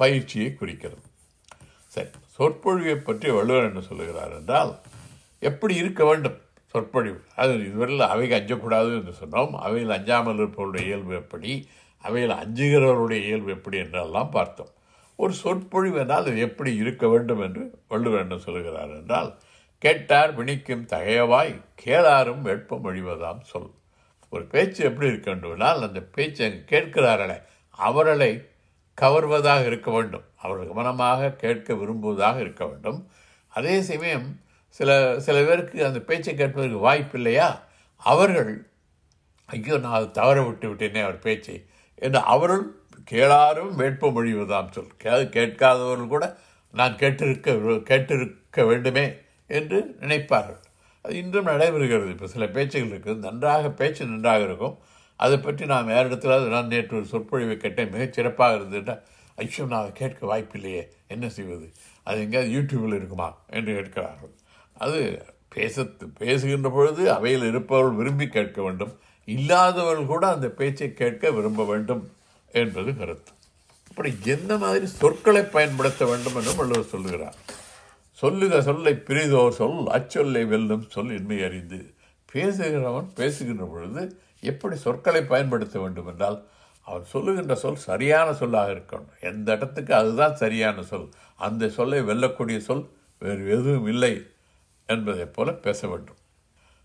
பயிற்சியை 0.01 0.51
குறிக்கிறது. 0.55 1.05
சரி 1.95 2.11
சொற்பொழிவை 2.37 2.97
பற்றி 2.99 3.29
வள்ளுவர் 3.31 3.69
என்ன 3.69 3.81
சொல்லுகிறார் 3.81 4.35
என்றால் 4.39 4.73
எப்படி 5.43 5.75
இருக்க 5.83 6.03
வேண்டும் 6.05 6.39
சொற்பொழிவு? 6.75 7.21
அது 7.41 7.53
இதுவரையில் 7.67 8.11
அவைக்கு 8.13 8.37
அஞ்சக்கூடாது 8.39 8.91
என்று 8.99 9.13
சொன்னோம். 9.21 9.53
அவையில் 9.67 9.95
அஞ்சாமல் 9.97 10.41
இருப்பவருடைய 10.41 10.85
இயல்பு 10.89 11.15
எப்படி? 11.15 11.53
அவையில் 12.05 12.35
அஞ்சுகிறவருடைய 12.43 13.21
இயல்பு 13.29 13.51
எப்படி 13.51 13.77
என்றெல்லாம் 13.79 14.31
பார்த்தோம். 14.31 14.73
ஒரு 15.19 15.33
சொற்பொழிவு 15.43 15.99
என்றால் 15.99 16.27
அது 16.27 16.41
எப்படி 16.49 16.73
இருக்க 16.75 17.05
வேண்டும் 17.09 17.43
என்று 17.47 17.63
வள்ளுவர் 17.89 18.25
என்ன 18.25 18.37
சொல்லுகிறார் 18.45 18.93
என்றால் 18.99 19.31
கேட்டார் 19.83 20.33
விணிக்கும் 20.39 20.85
தகையவாய் 20.93 21.53
கேளாரும் 21.83 22.45
வெட்பம் 22.49 22.87
ஒழிவதாம் 22.89 23.43
சொல். 23.51 23.73
ஒரு 24.33 24.45
பேச்சு 24.53 24.81
எப்படி 24.85 25.07
இருக்க 25.11 25.29
வேண்டும்னால் 25.31 25.87
அந்த 25.87 26.01
பேச்சை 26.17 26.45
அங்கே 26.47 26.63
கேட்கிறார்களே 26.73 27.37
அவர்களை 27.79 28.31
கவர்வதாக 29.01 29.67
இருக்க 29.67 29.91
வேண்டும். 29.91 30.25
அவர்கள் 30.37 30.67
கவனமாக 30.67 31.31
கேட்க 31.31 31.75
விரும்புவதாக 31.75 32.41
இருக்க 32.41 32.67
வேண்டும். 32.67 33.09
அதே 33.49 33.81
சமயம் 33.81 34.41
சில 34.69 35.21
சில 35.21 35.43
பேருக்கு 35.43 35.87
அந்த 35.87 36.01
பேச்சை 36.01 36.35
கேட்பதற்கு 36.35 36.79
வாய்ப்பு 36.79 37.17
இல்லையா? 37.17 37.63
அவர்கள் 37.97 38.71
ஐயோ 39.47 39.79
நான் 39.79 39.93
அதை 39.93 40.11
தவற 40.11 40.43
விட்டு 40.43 40.75
விட்டேனே 40.75 41.03
அவர் 41.03 41.19
பேச்சை 41.19 41.67
என்று 41.95 42.19
அவர்கள் 42.19 42.71
கேளாரும் 43.11 43.75
வேட்பு 43.75 44.25
மொழிவதாம் 44.25 44.71
சொல். 44.71 44.93
கே- 45.03 45.29
கேட்காதவர்கள் 45.29 46.07
கூட 46.07 46.37
நான் 46.73 46.97
கேட்டிருக்க 46.97 47.51
கேட்டிருக்க 47.83 48.67
வேண்டுமே 48.67 49.13
என்று 49.47 49.97
நினைப்பார்கள். 50.01 50.61
அது 51.03 51.17
இன்றும் 51.17 51.47
நடைபெறுகிறது. 51.47 52.11
இப்போ 52.11 52.27
சில 52.27 52.47
பேச்சுகள் 52.47 52.99
இருக்குது. 52.99 53.17
நன்றாக 53.17 53.71
பேச்சு 53.71 54.07
நன்றாக 54.07 54.39
இருக்கும். 54.39 54.79
அதை 55.19 55.37
பற்றி 55.39 55.67
நாம் 55.67 55.91
வேறு 55.93 56.09
இடத்துல 56.09 56.49
நான் 56.49 56.67
நேற்று 56.67 56.97
ஒரு 56.97 57.07
சொற்பொழிவை 57.07 57.57
கேட்டேன். 57.57 57.93
மிகச்சிறப்பாக 57.93 58.57
இருந்துட்டா 58.59 58.95
ஐயோ 59.37 59.65
நான் 59.65 59.81
அதை 59.81 59.93
கேட்க 59.93 60.21
வாய்ப்பில்லையே 60.31 60.83
என்ன 61.09 61.29
செய்வது? 61.29 61.67
அது 62.03 62.21
எங்கேயாவது 62.21 62.55
யூடியூப்பில் 62.55 62.97
இருக்குமா? 62.97 63.29
என்று 63.51 63.75
கேட்கிறார்கள். 63.75 64.33
அது 64.85 65.25
பேச 65.49 65.85
பேசுகின்ற 66.19 66.71
பொழுது 66.71 67.13
அவையில் 67.13 67.49
இருப்பவர்கள் 67.49 67.99
விரும்பி 68.01 68.27
கேட்க 68.29 68.63
வேண்டும். 68.63 68.93
இல்லாதவர்கள் 69.25 70.13
கூட 70.13 70.25
அந்த 70.29 70.49
பேச்சை 70.49 70.95
கேட்க 70.95 71.31
விரும்ப 71.31 71.65
வேண்டும் 71.65 72.03
என்பது 72.53 72.97
கருத்து. 72.97 73.33
அப்படி 73.91 74.11
எந்த 74.25 74.53
மாதிரி 74.59 74.87
சொற்களை 74.87 75.43
பயன்படுத்த 75.43 76.07
வேண்டும் 76.07 76.37
என்று 76.37 76.55
வள்ளுவர் 76.55 76.93
சொல்லுகிறார். 76.95 77.37
சொல்லுக 78.13 78.63
சொல்லை 78.63 78.93
பிரிதோர் 79.07 79.57
சொல் 79.61 79.81
அச்சொல்லை 79.97 80.45
வெல்லும் 80.47 80.87
சொல் 80.91 81.13
இன்மை 81.19 81.39
அறிந்து. 81.45 81.81
பேசுகிறவன் 82.33 83.09
பேசுகின்ற 83.15 83.65
பொழுது 83.65 84.03
எப்படி 84.41 84.77
சொற்களை 84.77 85.25
பயன்படுத்த 85.25 85.81
வேண்டும் 85.81 86.07
என்றால் 86.07 86.49
அவன் 86.85 87.05
சொல்லுகின்ற 87.05 87.55
சொல் 87.55 87.77
சரியான 87.77 88.35
சொல்லாக 88.35 88.73
இருக்கணும். 88.73 89.09
எந்த 89.21 89.53
இடத்துக்கு 89.53 89.95
அதுதான் 89.95 90.37
சரியான 90.37 90.83
சொல். 90.83 91.09
அந்த 91.37 91.69
சொல்லை 91.69 92.03
வெல்லக்கூடிய 92.03 92.59
சொல் 92.59 92.91
வேறு 93.19 93.51
எதுவும் 93.51 93.87
இல்லை 93.87 94.27
என்பதைப் 94.87 95.33
போல 95.33 95.53
பேச 95.53 95.89
வேண்டும். 95.89 96.17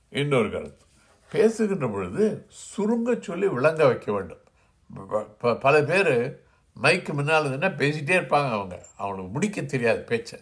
இன்னொரு 0.09 0.51
கருத்து. 0.51 0.85
பேசுகின்ற 1.31 1.87
பொழுது 1.87 2.47
சுருங்க 2.49 3.21
சொல்லி 3.21 3.47
விளங்க 3.47 3.85
வைக்க 3.85 4.11
வேண்டும். 4.11 4.41
ப- 5.09 5.35
ப- 5.39 5.55
பல 5.55 5.81
பேர் 5.81 6.41
மைக்கு 6.81 7.13
முன்னால் 7.13 7.45
இருந்துன்னா 7.45 7.71
பேசிகிட்டே 7.71 8.21
இருப்பாங்க 8.21 8.49
அவங்க. 8.49 8.85
அவங்களுக்கு 8.97 9.31
முடிக்க 9.31 9.61
தெரியாது 9.61 9.99
பேச்சை. 9.99 10.39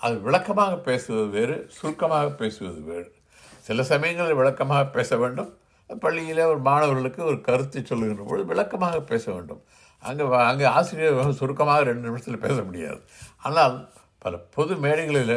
அது 0.00 0.20
விளக்கமாக 0.20 0.76
பேசுவது 0.76 1.26
வேறு 1.26 1.66
சுருக்கமாக 1.68 2.30
பேசுவது 2.30 2.80
வேறு. 2.80 3.14
சில 3.60 3.82
சமயங்களில் 3.82 4.34
விளக்கமாக 4.34 4.84
பேச 4.84 5.16
வேண்டும். 5.16 5.58
பள்ளியில் 6.04 6.40
ஒரு 6.52 6.60
மாணவர்களுக்கு 6.68 7.20
ஒரு 7.30 7.38
கருத்தை 7.48 7.80
சொல்லுகின்ற 7.82 8.24
பொழுது 8.30 8.50
விளக்கமாக 8.52 8.96
பேச 9.10 9.24
வேண்டும். 9.34 9.62
அங்கே 10.02 10.24
அங்கே 10.50 10.66
ஆசிரியர் 10.78 11.38
சுருக்கமாக 11.40 11.86
ரெண்டு 11.90 12.06
நிமிஷத்தில் 12.08 12.44
பேச 12.46 12.56
முடியாது. 12.68 13.00
ஆனால் 13.46 13.76
பல 14.24 14.36
பொது 14.56 14.74
மேடைகளில் 14.84 15.36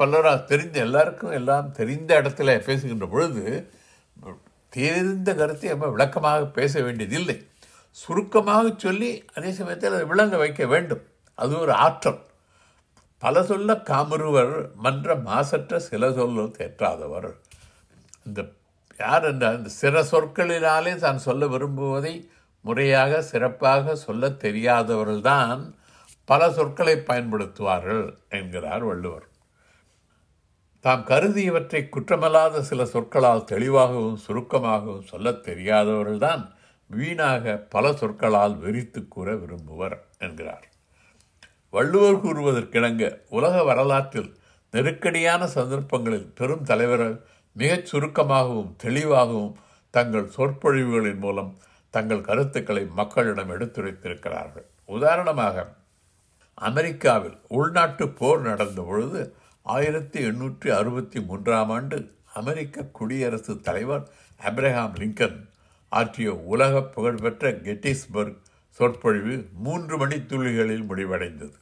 பலராக 0.00 0.38
தெரிந்த 0.50 0.76
எல்லாருக்கும் 0.86 1.34
எல்லாம் 1.38 1.66
தெரிந்த 1.78 2.10
இடத்துல 2.20 2.56
பேசுகின்ற 2.68 3.06
பொழுது 3.14 3.42
தெரிந்த 4.76 5.30
கருத்தை 5.40 5.68
நம்ம 5.72 5.88
விளக்கமாக 5.94 6.46
பேச 6.58 6.82
வேண்டியதில்லை. 6.86 7.36
சுருக்கமாக 7.96 8.72
சொல்லி 8.84 9.10
அதே 9.36 9.50
சமயத்தில் 9.58 9.96
அதை 9.96 10.06
விளங்க 10.12 10.36
வைக்க 10.42 10.62
வேண்டும். 10.72 11.02
அது 11.38 11.52
ஒரு 11.64 11.74
ஆற்றல். 11.84 12.20
பல 13.22 13.42
சொல்ல 13.50 13.74
காமருவர் 13.90 14.54
மன்ற 14.84 15.14
மாசற்ற 15.28 15.78
சில 15.90 16.10
சொல்ல 16.18 16.46
தேற்றாதவர். 16.58 17.30
இந்த 18.28 18.40
யார் 18.98 19.24
என்றால் 19.24 19.56
அந்த 19.56 19.68
சில 19.68 20.02
சொற்களினாலே 20.02 20.96
தான் 20.96 21.18
சொல்ல 21.18 21.46
விரும்புவதை 21.46 22.28
முறையாக 22.60 23.22
சிறப்பாக 23.22 23.94
சொல்ல 23.96 24.28
தெரியாதவர்கள்தான் 24.28 25.72
பல 26.24 26.52
சொற்களை 26.52 26.94
பயன்படுத்துவார்கள் 26.96 28.16
என்கிறார் 28.28 28.84
வள்ளுவர். 28.84 29.28
தாம் 30.80 31.04
கருதியவற்றை 31.06 31.88
குற்றமல்லாத 31.90 32.60
சில 32.60 32.84
சொற்களால் 32.84 33.44
தெளிவாகவும் 33.44 34.16
சுருக்கமாகவும் 34.16 35.02
சொல்லத் 35.02 35.48
தெரியாதவர்கள்தான் 35.48 36.52
வீணாக 36.86 37.56
பல 37.56 37.92
சொற்களால் 37.92 38.58
வெறித்து 38.60 39.08
கூற 39.08 39.34
விரும்புவர் 39.34 39.98
என்கிறார். 40.18 40.68
வள்ளுவர் 41.70 42.24
கூறுவதற்கிணங்க 42.24 43.22
உலக 43.28 43.64
வரலாற்றில் 43.64 44.36
நெருக்கடியான 44.70 45.46
சந்தர்ப்பங்களில் 45.46 46.32
பெரும் 46.34 46.62
தலைவர்கள் 46.62 47.24
மிகச் 47.54 47.86
சுருக்கமாகவும் 47.86 48.74
தெளிவாகவும் 48.76 49.54
தங்கள் 49.90 50.32
சொற்பொழிவுகளின் 50.36 51.18
மூலம் 51.18 51.52
தங்கள் 51.90 52.26
கருத்துக்களை 52.28 52.86
மக்களிடம் 52.86 53.50
எடுத்துரைத்திருக்கிறார்கள். 53.50 54.66
உதாரணமாக 54.86 55.66
அமெரிக்காவில் 56.54 57.38
உள்நாட்டு 57.48 58.08
போர் 58.08 58.40
நடந்த 58.40 58.82
பொழுது 58.82 59.20
ஆயிரத்தி 59.62 60.20
எண்ணூற்றி 60.30 60.68
அறுபத்தி 60.68 61.20
மூன்றாம் 61.20 61.70
ஆண்டு 61.70 61.98
அமெரிக்க 62.32 62.84
குடியரசுத் 62.98 63.62
தலைவர் 63.62 64.04
அப்ரஹாம் 64.42 64.96
லிங்கன் 65.00 65.38
ஆற்றிய 65.88 66.30
உலக 66.54 66.82
புகழ்பெற்ற 66.82 67.50
கெட்டிஸ்பர்க் 67.50 68.40
சொற்பொழிவு 68.68 69.36
மூன்று 69.66 69.96
மணி 69.98 70.16
துளிகளில் 70.16 70.86
முடிவடைந்தது. 70.90 71.56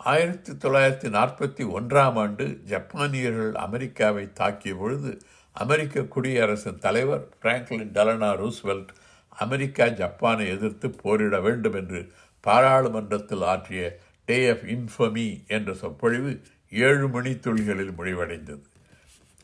ஆயிரத்தி 0.00 0.52
தொள்ளாயிரத்தி 0.52 1.08
நாற்பத்தி 1.10 1.62
ஒன்றாம் 1.68 2.18
ஆண்டு 2.18 2.44
ஜப்பானியர்கள் 2.64 3.54
அமெரிக்காவை 3.54 4.24
தாக்கிய 4.40 4.76
பொழுது 4.76 5.18
அமெரிக்க 5.52 6.00
குடியரசின் 6.00 6.78
தலைவர் 6.78 7.24
பிராங்க்லின் 7.42 7.92
டலனா 7.92 8.30
ரூஸ்வெல்ட் 8.36 8.92
அமெரிக்கா 9.36 9.84
ஜப்பானை 9.84 10.46
எதிர்த்து 10.46 10.90
போரிட 11.02 11.40
வேண்டும் 11.40 11.72
என்று 11.72 12.12
பாராளுமன்றத்தில் 12.40 13.42
ஆற்றிய 13.42 13.98
டே 14.24 14.50
ஆஃப் 14.50 14.64
இன்ஃபமி 14.66 15.26
என்ற 15.46 15.74
சொற்பொழிவு 15.74 16.40
ஏழு 16.70 17.08
மணி 17.08 17.32
துளிகளில் 17.36 17.94
முடிவடைந்தது. 17.98 18.64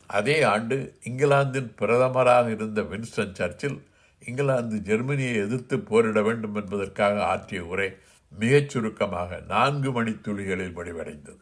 அதே 0.09 0.41
ஆண்டு 0.43 0.77
இங்கிலாந்தின் 1.03 1.75
பிரதமராக 1.81 2.47
இருந்த 2.51 2.81
வின்ஸ்டன் 2.81 3.33
சர்ச்சில் 3.33 3.77
இங்கிலாந்து 4.21 4.77
ஜெர்மனியை 4.77 5.35
எதிர்த்து 5.35 5.79
போரிட 5.79 6.21
வேண்டும் 6.21 6.55
என்பதற்காக 6.55 7.23
ஆற்றிய 7.25 7.65
உரை 7.65 7.89
மிகச் 8.41 8.69
சுருக்கமாக 8.69 9.39
நான்கு 9.47 9.89
மணித்துளிகளில் 9.97 10.75
முடிவடைந்தது. 10.77 11.41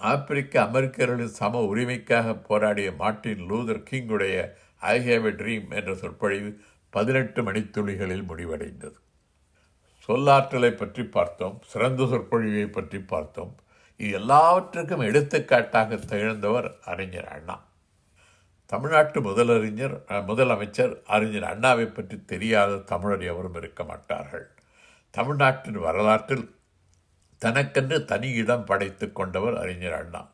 ஆப்பிரிக்க 0.00 0.54
அமெரிக்கர்களின் 0.62 1.34
சம 1.40 1.60
உரிமைக்காக 1.72 2.34
போராடிய 2.48 2.92
மார்ட்டின் 2.92 3.42
லூதர் 3.50 3.86
கிங்குடைய 3.90 4.36
ஐ 4.92 4.94
ஹேவ் 5.08 5.26
எ 5.30 5.32
ட்ரீம் 5.40 5.66
என்ற 5.78 5.94
சொற்பொழிவு 5.94 6.50
பதினெட்டு 6.90 7.40
மணித்துளிகளில் 7.42 8.28
முடிவடைந்தது. 8.30 8.96
சொல்லாற்றலை 10.08 10.70
பற்றி 10.76 11.02
பார்த்தோம் 11.04 11.58
சிறந்த 11.72 12.06
சொற்பொழிவை 12.06 12.66
பற்றி 12.68 13.00
பார்த்தோம். 13.12 13.52
இது 14.00 14.12
எல்லாவற்றுக்கும் 14.20 15.06
எடுத்துக்காட்டாக 15.08 15.96
திகழ்ந்தவர் 16.10 16.68
அறிஞர் 16.84 17.28
அண்ணா. 17.34 17.56
தமிழ்நாட்டு 18.66 19.18
முதலறிஞர் 19.20 19.94
முதலமைச்சர் 20.30 20.92
அறிஞர் 21.14 21.48
அண்ணாவை 21.52 21.86
பற்றி 21.86 22.16
தெரியாத 22.24 22.82
தமிழர் 22.92 23.24
எவரும் 23.32 23.54
இருக்க 23.54 23.84
மாட்டார்கள். 23.84 24.46
தமிழ்நாட்டின் 25.12 25.78
வரலாற்றில் 25.78 26.54
தனக்கென்று 27.38 28.04
தனி 28.04 28.30
இடம் 28.30 28.64
படைத்து 28.64 29.12
கொண்டவர் 29.12 29.56
அறிஞர் 29.56 29.92
அண்ணா. 29.92 30.30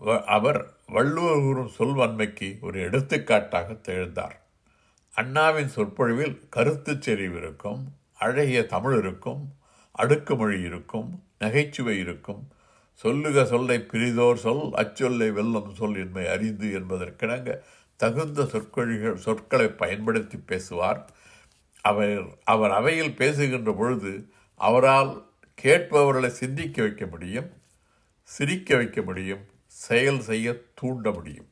வ- 0.00 0.22
அவர் 0.22 0.70
வள்ளுவர் 0.86 1.40
கூறும் 1.40 1.70
சொல்வன்மைக்கு 1.78 2.60
ஒரு 2.60 2.80
எடுத்துக்காட்டாக 2.80 3.74
திகழ்ந்தார். 3.74 4.40
அண்ணாவின் 5.14 5.68
சொற்பொழிவில் 5.68 6.48
கருத்துச் 6.48 7.02
செறிவு 7.02 7.36
இருக்கும் 7.36 7.92
அழகிய 8.14 8.66
தமிழ் 8.66 8.98
இருக்கும் 8.98 9.48
அடுக்குமொழி 9.98 10.64
இருக்கும் 10.64 11.22
நகைச்சுவை 11.38 11.98
இருக்கும் 11.98 12.48
சொல்லுக 12.94 13.44
சொல்லை 13.44 13.86
பிரிதோர் 13.92 14.36
சொல் 14.36 14.70
அச்சொல்லை 14.70 15.30
வெல்லும் 15.32 15.74
சொல் 15.74 15.96
என்பை 15.96 16.28
அறிந்து 16.28 16.80
என்பதற்கிணங்க 16.80 17.58
தகுந்த 17.96 18.42
சொற்கொழிகள் 18.42 19.14
சொற்களை 19.14 19.68
பயன்படுத்தி 19.68 20.38
பேசுவார். 20.38 21.10
அவர் 21.88 22.24
அவர் 22.44 22.70
அவையில் 22.70 23.16
பேசுகின்ற 23.16 23.72
பொழுது 23.72 24.12
அவரால் 24.58 25.12
கேட்பவர்களை 25.62 26.30
சிந்திக்க 26.32 26.82
வைக்க 26.82 27.04
முடியும் 27.06 27.50
சிரிக்க 28.28 28.76
வைக்க 28.76 29.02
முடியும் 29.02 29.42
செயல் 29.84 30.20
செய்ய 30.20 30.54
தூண்ட 30.74 31.10
முடியும். 31.10 31.48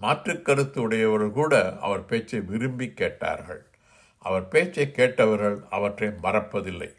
மாற்று 0.00 0.34
கருத்து 0.42 0.78
உடையவர்கள் 0.82 1.36
கூட 1.38 1.54
அவர் 1.80 2.04
பேச்சை 2.04 2.40
விரும்பி 2.40 2.86
கேட்டார்கள். 2.92 3.62
அவர் 4.18 4.48
பேச்சை 4.48 4.84
கேட்டவர்கள் 4.90 5.58
அவற்றை 5.70 6.08
மறப்பதில்லை. 6.22 6.90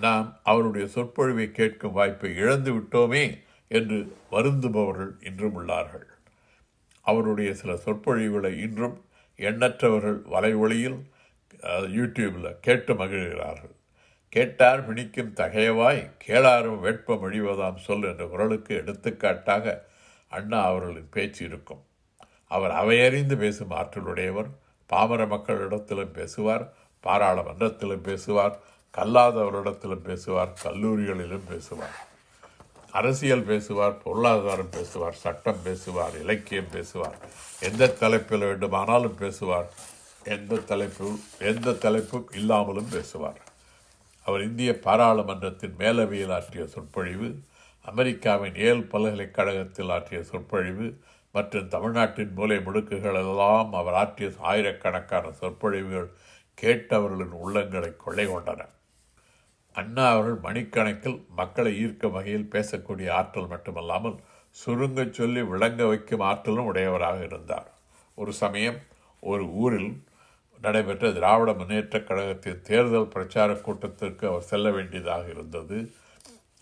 நாம் 0.00 0.26
அவருடைய 0.42 0.86
சொற்பொழிவை 0.86 1.46
கேட்கும் 1.50 1.92
வாய்ப்பை 1.92 2.30
இழந்து 2.36 2.72
விட்டோமே 2.72 3.24
என்று 3.68 3.98
வருந்துபவர்கள் 4.30 5.12
இன்றும் 5.20 5.56
உள்ளார்கள். 5.56 6.06
அவருடைய 7.04 7.50
சில 7.54 7.72
சொற்பொழிவுகளை 7.76 8.52
இன்றும் 8.60 8.96
எண்ணற்றவர்கள் 9.38 10.18
வலைவொளியில் 10.32 10.98
அதாவது 11.60 11.88
யூடியூப்பில் 11.98 12.60
கேட்டு 12.60 12.94
மகிழ்கிறார்கள். 12.94 13.74
கேட்டார் 14.28 14.80
பிணிக்கும் 14.88 15.34
தகையவாய் 15.34 16.00
கேளாரும் 16.26 16.80
வேட்பம் 16.80 17.24
அழிவதாம் 17.26 17.76
சொல் 17.76 18.02
என்ற 18.02 18.24
குரலுக்கு 18.26 18.74
எடுத்துக்காட்டாக 18.74 19.84
அண்ணா 20.28 20.58
அவர்களின் 20.64 21.08
பேச்சு 21.10 21.44
இருக்கும். 21.44 21.82
அவர் 22.46 22.70
அவையறிந்து 22.70 23.36
பேசும் 23.36 23.70
ஆற்றலுடையவர் 23.70 24.50
பாமர 24.86 25.24
மக்களிடத்திலும் 25.26 26.12
பேசுவார் 26.12 26.64
பாராளுமன்றத்திலும் 27.04 28.04
பேசுவார் 28.10 28.54
கல்லாதவரிடத்திலும் 28.94 30.04
பேசுவார் 30.04 30.52
கல்லூரிகளிலும் 30.62 31.48
பேசுவார். 31.48 31.96
அரசியல் 32.90 33.44
பேசுவார் 33.44 33.96
பொருளாதாரம் 34.04 34.70
பேசுவார் 34.70 35.14
சட்டம் 35.14 35.62
பேசுவார் 35.64 36.14
இலக்கியம் 36.20 36.72
பேசுவார் 36.72 37.18
எந்த 37.60 37.86
தலைப்பில் 37.86 38.46
வேண்டுமானாலும் 38.48 39.14
பேசுவார் 39.14 39.68
எந்த 40.34 40.56
தலைப்பு 40.70 41.08
எந்த 41.50 41.70
தலைப்பும் 41.84 42.28
இல்லாமலும் 42.34 42.88
பேசுவார். 42.90 43.40
அவர் 44.26 44.42
இந்திய 44.42 44.70
பாராளுமன்றத்தின் 44.86 45.76
மேலவையில் 45.78 46.32
ஆற்றிய 46.32 46.66
சொற்பொழிவு 46.66 47.28
அமெரிக்காவின் 47.84 48.56
ஏல் 48.68 48.82
பல்கலைக்கழகத்தில் 48.92 49.90
ஆற்றிய 49.90 50.22
சொற்பொழிவு 50.22 50.86
மற்றும் 51.32 51.68
தமிழ்நாட்டின் 51.68 52.34
மூலை 52.34 52.56
முடுக்குகள் 52.56 53.18
எல்லாம் 53.20 53.72
அவர் 53.72 53.94
ஆற்றிய 53.94 54.28
ஆயிரக்கணக்கான 54.50 55.30
சொற்பொழிவுகள் 55.40 56.10
கேட்டவர்களின் 56.62 57.34
உள்ளங்களை 57.44 57.90
கொள்ளை 57.96 58.26
கொண்டன. 58.26 58.60
அண்ணா 59.72 60.04
அவர்கள் 60.12 60.38
மணிக்கணக்கில் 60.46 61.18
மக்களை 61.36 61.72
ஈர்க்கும் 61.78 62.12
வகையில் 62.12 62.50
பேசக்கூடிய 62.52 63.08
ஆற்றல் 63.10 63.46
மட்டுமல்லாமல் 63.46 64.16
சுருங்க 64.64 65.10
சொல்லி 65.10 65.42
விளங்க 65.42 65.86
வைக்கும் 65.86 66.24
ஆற்றலும் 66.30 66.68
உடையவராக 66.72 67.18
இருந்தார். 67.24 67.68
ஒரு 68.14 68.32
சமயம் 68.42 68.78
ஒரு 69.20 69.44
ஊரில் 69.62 69.90
நடைபெற்ற 70.62 71.12
திராவிட 71.12 71.52
முன்னேற்றக் 71.52 72.04
கழகத்தின் 72.04 72.62
தேர்தல் 72.62 73.08
பிரச்சார 73.08 73.54
கூட்டத்திற்கு 73.54 74.28
அவர் 74.28 74.42
செல்ல 74.42 74.70
வேண்டியதாக 74.70 75.28
இருந்தது. 75.28 75.90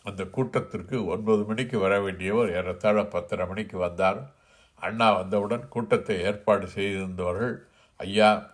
அந்த 0.02 0.24
கூட்டத்திற்கு 0.24 1.06
ஒன்பது 1.06 1.44
மணிக்கு 1.44 1.78
வர 1.78 2.00
வேண்டியவர் 2.00 2.52
ஏறத்தாழ 2.52 3.04
பத்தரை 3.04 3.46
மணிக்கு 3.46 3.78
வந்தார். 3.78 4.30
அண்ணா 4.74 5.12
வந்தவுடன் 5.12 5.68
கூட்டத்தை 5.68 6.20
ஏற்பாடு 6.20 6.66
செய்திருந்தவர்கள் 6.66 7.56
ஐயா 7.96 8.50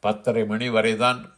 பத்தரை 0.00 0.46
மணி 0.46 0.68
வரைதான் 0.68 1.32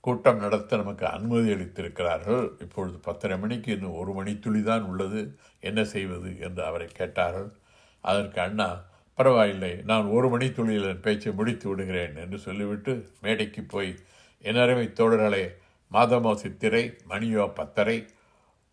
கூட்டம் 0.00 0.38
நடத்த 0.38 0.76
நமக்கு 0.76 1.06
அனுமதி 1.06 1.52
அளித்திருக்கிறார்கள். 1.52 2.50
இப்பொழுது 2.60 2.98
பத்தரை 2.98 3.38
மணிக்கு 3.38 3.72
இன்னும் 3.72 3.94
ஒரு 3.94 4.24
மணித்துளி 4.24 4.62
தான் 4.62 4.82
உள்ளது. 4.82 5.38
என்ன 5.60 5.84
செய்வது? 5.84 6.38
என்று 6.40 6.64
அவரை 6.64 6.86
கேட்டார்கள். 6.86 7.52
அதற்கு 8.00 8.40
அண்ணா 8.40 8.80
பரவாயில்லை 9.20 9.82
நான் 9.82 10.06
ஒரு 10.06 10.38
மணித்துளியில் 10.38 10.86
என் 10.88 11.00
பேச்சை 11.00 11.32
முடித்து 11.32 11.68
விடுகிறேன் 11.68 12.16
என்று 12.16 12.38
சொல்லிவிட்டு 12.38 12.92
மேடைக்கு 13.20 13.62
போய் 13.62 13.90
எனரமை 14.42 14.86
தோழர்களே 14.92 15.42
மாதமோ 15.92 16.32
சித்திரை 16.34 16.96
மணியோ 17.08 17.44
பத்தரை 17.54 18.06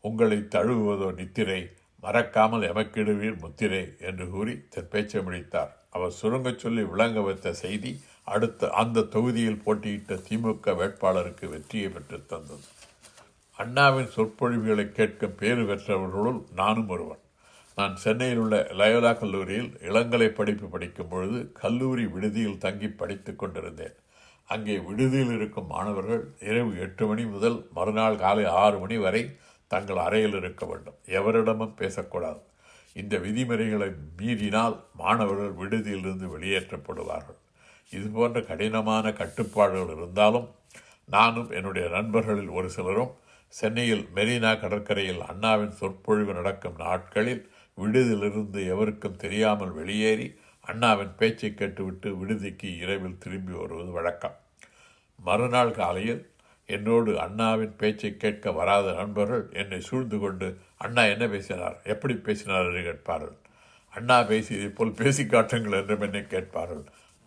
உங்களை 0.01 0.37
தழுவுவதோ 0.37 1.09
நித்திரை 1.13 1.59
மறக்காமல் 1.99 2.61
எமக்கிடுவீர் 2.61 3.39
முத்திரை 3.39 3.95
என்று 3.99 4.29
கூறி 4.29 4.53
தன் 4.69 4.89
பேச்சை 4.89 5.23
முடித்தார். 5.23 5.71
அவர் 5.89 6.11
சுருங்கச் 6.11 6.59
சொல்லி 6.59 6.83
விளங்க 6.83 7.19
வைத்த 7.21 7.53
செய்தி 7.53 8.01
அடுத்த 8.23 8.69
அந்த 8.69 9.01
தொகுதியில் 9.01 9.63
போட்டியிட்ட 9.63 10.13
திமுக 10.13 10.75
வேட்பாளருக்கு 10.79 11.49
வெற்றியை 11.49 11.89
பெற்று 11.89 12.25
தந்தது. 12.25 12.65
அண்ணாவின் 13.59 14.13
சொற்பொழிவுகளை 14.15 14.91
கேட்கும் 14.91 15.35
பேறு 15.35 15.65
பெற்றவர்களுள் 15.65 16.41
நானும் 16.55 16.89
ஒருவன். 16.89 17.23
நான் 17.77 17.95
சென்னையில் 18.03 18.39
உள்ள 18.41 18.55
லயோலா 18.79 19.09
கல்லூரியில் 19.17 19.67
இளங்கலை 19.87 20.27
படிப்பு 20.37 20.67
படிக்கும் 20.67 21.09
பொழுது 21.09 21.39
கல்லூரி 21.59 22.05
விடுதியில் 22.13 22.61
தங்கி 22.63 22.87
படித்து 23.01 23.31
கொண்டிருந்தேன். 23.35 23.95
அங்கே 24.49 24.75
விடுதியில் 24.87 25.33
இருக்கும் 25.35 25.67
மாணவர்கள் 25.73 26.23
இரவு 26.49 26.71
எட்டு 26.85 27.05
மணி 27.09 27.23
முதல் 27.33 27.57
மறுநாள் 27.77 28.17
காலை 28.23 28.45
ஆறு 28.61 28.77
மணி 28.83 28.97
வரை 29.03 29.21
தங்கள் 29.71 29.99
அறையில் 30.05 30.37
இருக்க 30.39 30.65
வேண்டும். 30.65 30.97
எவரிடமும் 31.17 31.75
பேசக்கூடாது. 31.81 32.41
இந்த 32.95 33.15
விதிமுறைகளை 33.25 33.89
மீறினால் 34.21 34.77
மாணவர்கள் 35.01 35.53
விடுதியிலிருந்து 35.61 36.27
வெளியேற்றப்படுவார்கள். 36.35 37.39
இது 37.91 38.07
போன்ற 38.17 38.41
கடினமான 38.49 39.11
கட்டுப்பாடுகள் 39.21 39.93
இருந்தாலும் 39.97 40.47
நானும் 41.17 41.51
என்னுடைய 41.59 41.85
நண்பர்களில் 41.97 42.51
ஒரு 42.59 42.69
சிலரும் 42.77 43.13
சென்னையில் 43.53 44.03
மெரினா 44.15 44.53
கடற்கரையில் 44.63 45.21
அண்ணாவின் 45.31 45.77
சொற்பொழிவு 45.81 46.33
நடக்கும் 46.39 46.79
நாட்களில் 46.85 47.43
விடுதியிலிருந்து 47.77 48.65
எவருக்கும் 48.65 49.15
தெரியாமல் 49.15 49.71
வெளியேறி 49.71 50.35
அண்ணாவின் 50.61 51.15
பேச்சை 51.15 51.53
கேட்டுவிட்டு 51.53 52.15
விடுதிக்கு 52.15 52.77
இரவில் 52.77 53.17
திரும்பி 53.17 53.51
வருவது 53.51 53.91
வழக்கம். 53.91 54.35
மறுநாள் 55.23 55.71
காலையில் 55.71 56.31
என்னோடு 56.65 57.19
அண்ணாவின் 57.19 57.75
பேச்சை 57.75 58.17
கேட்க 58.17 58.51
வராத 58.51 58.93
நண்பர்கள் 58.93 59.49
என்னை 59.51 59.79
சூழ்ந்து 59.79 60.19
கொண்டு 60.19 60.57
அண்ணா 60.77 61.03
என்ன 61.03 61.27
பேசினார்? 61.27 61.81
எப்படி 61.83 62.15
பேசினார்? 62.15 62.65
என்று 62.65 62.83
கேட்பார்கள். 62.83 63.35
அண்ணா 63.89 64.19
பேசியதைப் 64.19 64.75
போல் 64.75 64.91
பேசி 64.91 65.25
காட்டுங்கள் 65.25 65.79
என்றும் 65.79 66.01
என்னை 66.01 66.27
கேட்பார்கள். 66.27 66.83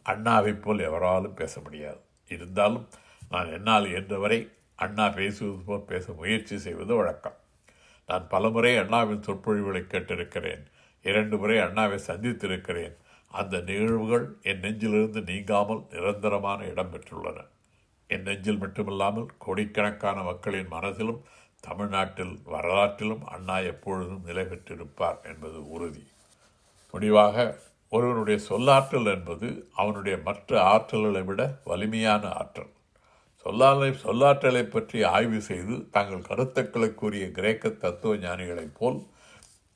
அண்ணாவைப் 0.07 0.63
போல் 0.63 0.79
எவராலும் 0.79 1.35
பேச 1.35 1.61
முடியாது. 1.61 2.01
இருந்தாலும் 2.29 2.89
நான் 3.31 3.53
என்னால் 3.53 3.85
இயன்றவரை 3.85 4.49
அண்ணா 4.77 5.09
பேசுவது 5.09 5.63
போல் 5.65 5.85
பேச 5.85 6.13
முயற்சி 6.13 6.59
செய்வது 6.59 6.95
வழக்கம். 6.95 7.39
நான் 8.11 8.29
பலமுறை 8.29 8.73
அண்ணாவின் 8.77 9.23
சொற்பொழிவுகளை 9.23 9.83
கேட்டிருக்கிறேன். 9.83 10.62
இரண்டு 11.03 11.37
முறை 11.38 11.57
அண்ணாவை 11.59 11.99
சந்தித்திருக்கிறேன். 12.07 12.94
அந்த 13.31 13.59
நிகழ்வுகள் 13.61 14.27
என் 14.42 14.61
நெஞ்சிலிருந்து 14.61 15.20
நீங்காமல் 15.27 15.83
நிரந்தரமான 15.90 16.64
இடம் 16.64 16.92
பெற்றுள்ளன. 16.92 17.38
என் 18.07 18.23
நெஞ்சில் 18.23 18.61
மட்டுமில்லாமல் 18.61 19.27
கோடிக்கணக்கான 19.38 20.23
மக்களின் 20.23 20.66
மனதிலும் 20.66 21.20
தமிழ்நாட்டில் 21.61 22.35
வரலாற்றிலும் 22.46 23.25
அண்ணா 23.25 23.57
எப்பொழுதும் 23.73 24.25
நிலை 24.25 24.44
பெற்றிருப்பார் 24.44 25.23
என்பது 25.23 25.59
உறுதி. 25.70 26.05
முடிவாக 26.92 27.59
ஒருவனுடைய 27.90 28.38
சொல்லாற்றல் 28.49 29.11
என்பது 29.14 29.49
அவனுடைய 29.75 30.18
மற்ற 30.25 30.61
ஆற்றல்களை 30.75 31.25
விட 31.25 31.42
வலிமையான 31.64 32.29
ஆற்றல். 32.40 32.73
சொல்லாலை 33.44 33.88
சொல்லாற்றலை 34.05 34.62
பற்றி 34.62 35.03
ஆய்வு 35.03 35.40
செய்து 35.40 35.90
தங்கள் 35.90 36.22
கருத்துக்களை 36.22 36.94
கூறிய 36.94 37.31
கிரேக்க 37.31 37.68
தத்துவ 37.68 38.16
ஞானிகளைப் 38.16 38.74
போல் 38.79 38.98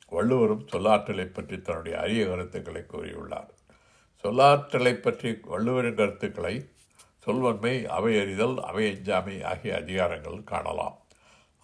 வள்ளுவரும் 0.09 0.67
சொல்லாற்றலை 0.71 1.25
பற்றி 1.33 1.61
தன்னுடைய 1.61 1.99
அரிய 1.99 2.27
கருத்துக்களை 2.27 2.81
கூறியுள்ளார். 2.81 3.49
சொல்லாற்றலை 4.23 4.93
பற்றி 4.93 5.31
வள்ளுவரின் 5.43 5.93
கருத்துக்களை 5.93 6.69
சொல்வன்மை 7.19 7.85
அவை 7.85 8.19
அறிதல் 8.19 8.63
அவை 8.63 8.85
எஞ்சாமை 8.85 9.43
ஆகிய 9.43 9.73
அதிகாரங்கள் 9.75 10.43
காணலாம். 10.43 10.97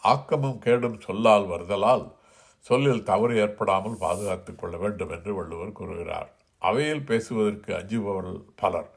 ஆக்கமும் 0.02 0.60
கேடும் 0.60 1.00
சொல்லால் 1.02 1.46
வருதலால் 1.46 2.16
சொல்லில் 2.60 3.04
தவறு 3.04 3.36
ஏற்படாமல் 3.38 3.98
பாதுகாத்துக் 3.98 4.60
கொள்ள 4.60 4.78
வேண்டும் 4.78 5.10
என்று 5.10 5.36
வள்ளுவர் 5.36 5.72
கூறுகிறார். 5.72 6.32
அவையில் 6.58 7.04
பேசுவதற்கு 7.04 7.76
அஞ்சுபவர்கள் 7.76 8.42
பலர். 8.56 8.90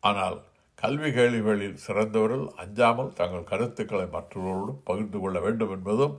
ஆனால் 0.00 0.38
கல்வி 0.78 1.08
கேள்விகளில் 1.12 1.80
சிறந்தவர்கள் 1.86 2.44
அஞ்சாமல் 2.54 3.14
தங்கள் 3.14 3.44
கருத்துக்களை 3.44 4.06
மற்றவர்களோடு 4.06 4.72
பகிர்ந்து 4.84 5.18
கொள்ள 5.18 5.38
வேண்டும் 5.40 5.70
என்பதும் 5.70 6.14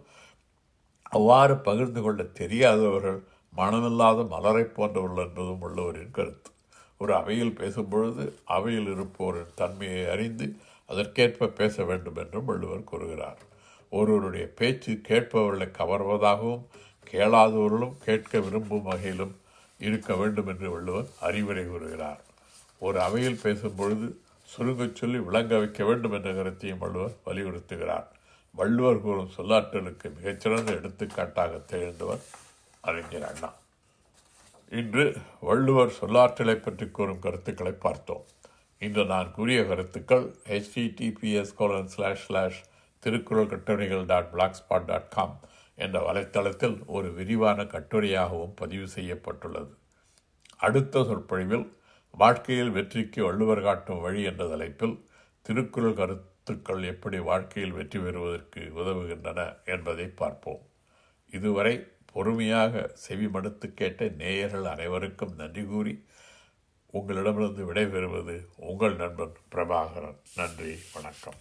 அவ்வாறு 1.09 1.55
பகிர்ந்து 1.57 2.01
கொள்ள 2.01 2.23
தெரியாதவர்கள் 2.23 3.19
மனமில்லாத 3.53 4.25
மலரை 4.27 4.63
போன்றவர்கள் 4.63 5.25
என்பதும் 5.25 5.61
உள்ளவரின் 5.61 6.11
கருத்து. 6.11 6.49
ஒரு 6.97 7.15
அவையில் 7.15 7.57
பேசும்பொழுது 7.57 8.23
அவையில் 8.45 8.85
இருப்போரின் 8.85 9.55
தன்மையை 9.55 10.03
அறிந்து 10.09 10.47
அதற்கேற்ப 10.85 11.47
பேச 11.47 11.83
வேண்டும் 11.83 12.15
என்றும் 12.15 12.45
வள்ளுவர் 12.45 12.83
கூறுகிறார். 12.83 13.39
ஒருவருடைய 13.91 14.45
பேச்சு 14.55 14.93
கேட்பவர்களை 15.09 15.67
கவர்வதாகவும் 15.77 16.65
கேளாதவர்களும் 17.13 17.97
கேட்க 18.05 18.39
விரும்பும் 18.39 18.81
வகையிலும் 18.81 19.35
இருக்க 19.79 20.15
வேண்டும் 20.15 20.47
என்று 20.47 20.69
வள்ளுவர் 20.71 21.11
அறிவுரை 21.19 21.65
கூறுகிறார். 21.65 22.21
ஒரு 22.81 22.97
அவையில் 23.01 23.43
பேசும்பொழுது 23.43 24.07
சுருங்கச் 24.51 24.95
சொல்லி 24.95 25.19
விளங்க 25.19 25.57
வைக்க 25.57 25.85
வேண்டும் 25.85 26.11
என்ற 26.11 26.33
கருத்தையும் 26.33 26.77
வள்ளுவர் 26.77 27.15
வலியுறுத்துகிறார். 27.25 28.05
வள்ளுவர் 28.51 29.01
கூறும் 29.01 29.31
சொல்லாற்றலுக்கு 29.37 30.15
மிகச்சிறந்த 30.15 30.71
எடுத்துக்காட்டாக 30.71 31.57
திகழ்ந்தவர் 31.57 32.23
அறிஞர் 32.79 33.27
அண்ணா. 33.33 33.53
இன்று 34.69 35.17
வள்ளுவர் 35.41 35.93
சொல்லாற்றலை 36.01 36.55
பற்றி 36.55 36.89
கூறும் 36.89 37.19
கருத்துக்களை 37.19 37.71
பார்த்தோம். 37.71 38.25
இன்று 38.79 39.05
நான் 39.05 39.31
கூறிய 39.31 39.65
கருத்துக்கள் 39.65 40.35
HTTPS 40.45 41.55
colon 41.55 41.87
slash 41.87 42.25
slash 42.25 42.63
Thirukkural 42.99 43.47
கட்டுரைகள் 43.47 44.05
dot 44.05 44.31
black 44.31 44.59
spot 44.59 44.85
dot 44.85 45.09
com 45.09 45.39
என்ற 45.75 46.13
வலைத்தளத்தில் 46.13 46.85
ஒரு 46.85 47.13
விரிவான 47.13 47.63
கட்டுரையாகவும் 47.63 48.55
பதிவு 48.55 48.87
செய்யப்பட்டுள்ளது. 48.87 49.73
அடுத்த 50.57 51.03
சொற்பொழிவில் 51.03 51.77
வாழ்க்கையில் 52.11 52.71
வெற்றிக்கு 52.71 53.23
வள்ளுவர் 53.23 53.61
காட்டும் 53.61 54.01
வழி 54.01 54.23
என்ற 54.23 54.47
தலைப்பில் 54.47 55.05
திருக்குறள் 55.41 55.93
கருத்துக்கள் 55.93 56.83
எப்படி 56.83 57.19
வாழ்க்கையில் 57.19 57.71
வெற்றி 57.71 57.99
பெறுவதற்கு 57.99 58.71
உதவுகின்றன 58.75 59.65
என்பதை 59.65 60.07
பார்ப்போம். 60.07 60.61
இதுவரை 61.31 61.87
பொறுமையாக 62.13 62.95
செவிமடுத்து 63.07 63.73
கேட்ட 63.73 64.07
நேயர்கள் 64.07 64.65
அனைவருக்கும் 64.65 65.35
நன்றி 65.35 65.65
கூறி 65.65 66.05
உங்களிடமிருந்து 66.91 67.73
விடைபெறுவது 67.73 68.45
உங்கள் 68.55 68.95
நண்பன் 68.95 69.35
பிரபாகரன். 69.51 70.17
நன்றி 70.35 70.75
வணக்கம். 70.93 71.39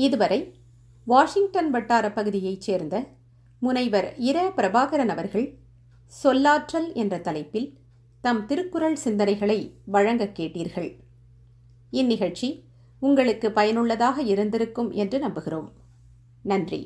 இதுவரை 0.00 0.54
வாஷிங்டன் 1.04 1.70
வட்டார 1.70 2.12
பகுதியைச் 2.12 2.60
சேர்ந்த 2.60 3.06
முனைவர் 3.58 4.14
இர. 4.18 4.38
பிரபாகரன் 4.56 5.08
அவர்கள் 5.08 5.58
சொல்லாற்றல் 6.22 6.92
என்ற 6.94 7.18
தலைப்பில் 7.18 7.68
தம் 8.20 8.46
திருக்குறள் 8.46 8.98
சிந்தனைகளை 9.04 9.70
வழங்க 9.84 10.24
கேட்டீர்கள். 10.24 10.90
இந்நிகழ்ச்சி 11.90 12.64
உங்களுக்கு 13.00 13.52
பயனுள்ளதாக 13.52 14.22
இருந்திருக்கும் 14.22 14.90
என்று 14.90 15.18
நம்புகிறோம். 15.18 15.68
நன்றி. 16.42 16.82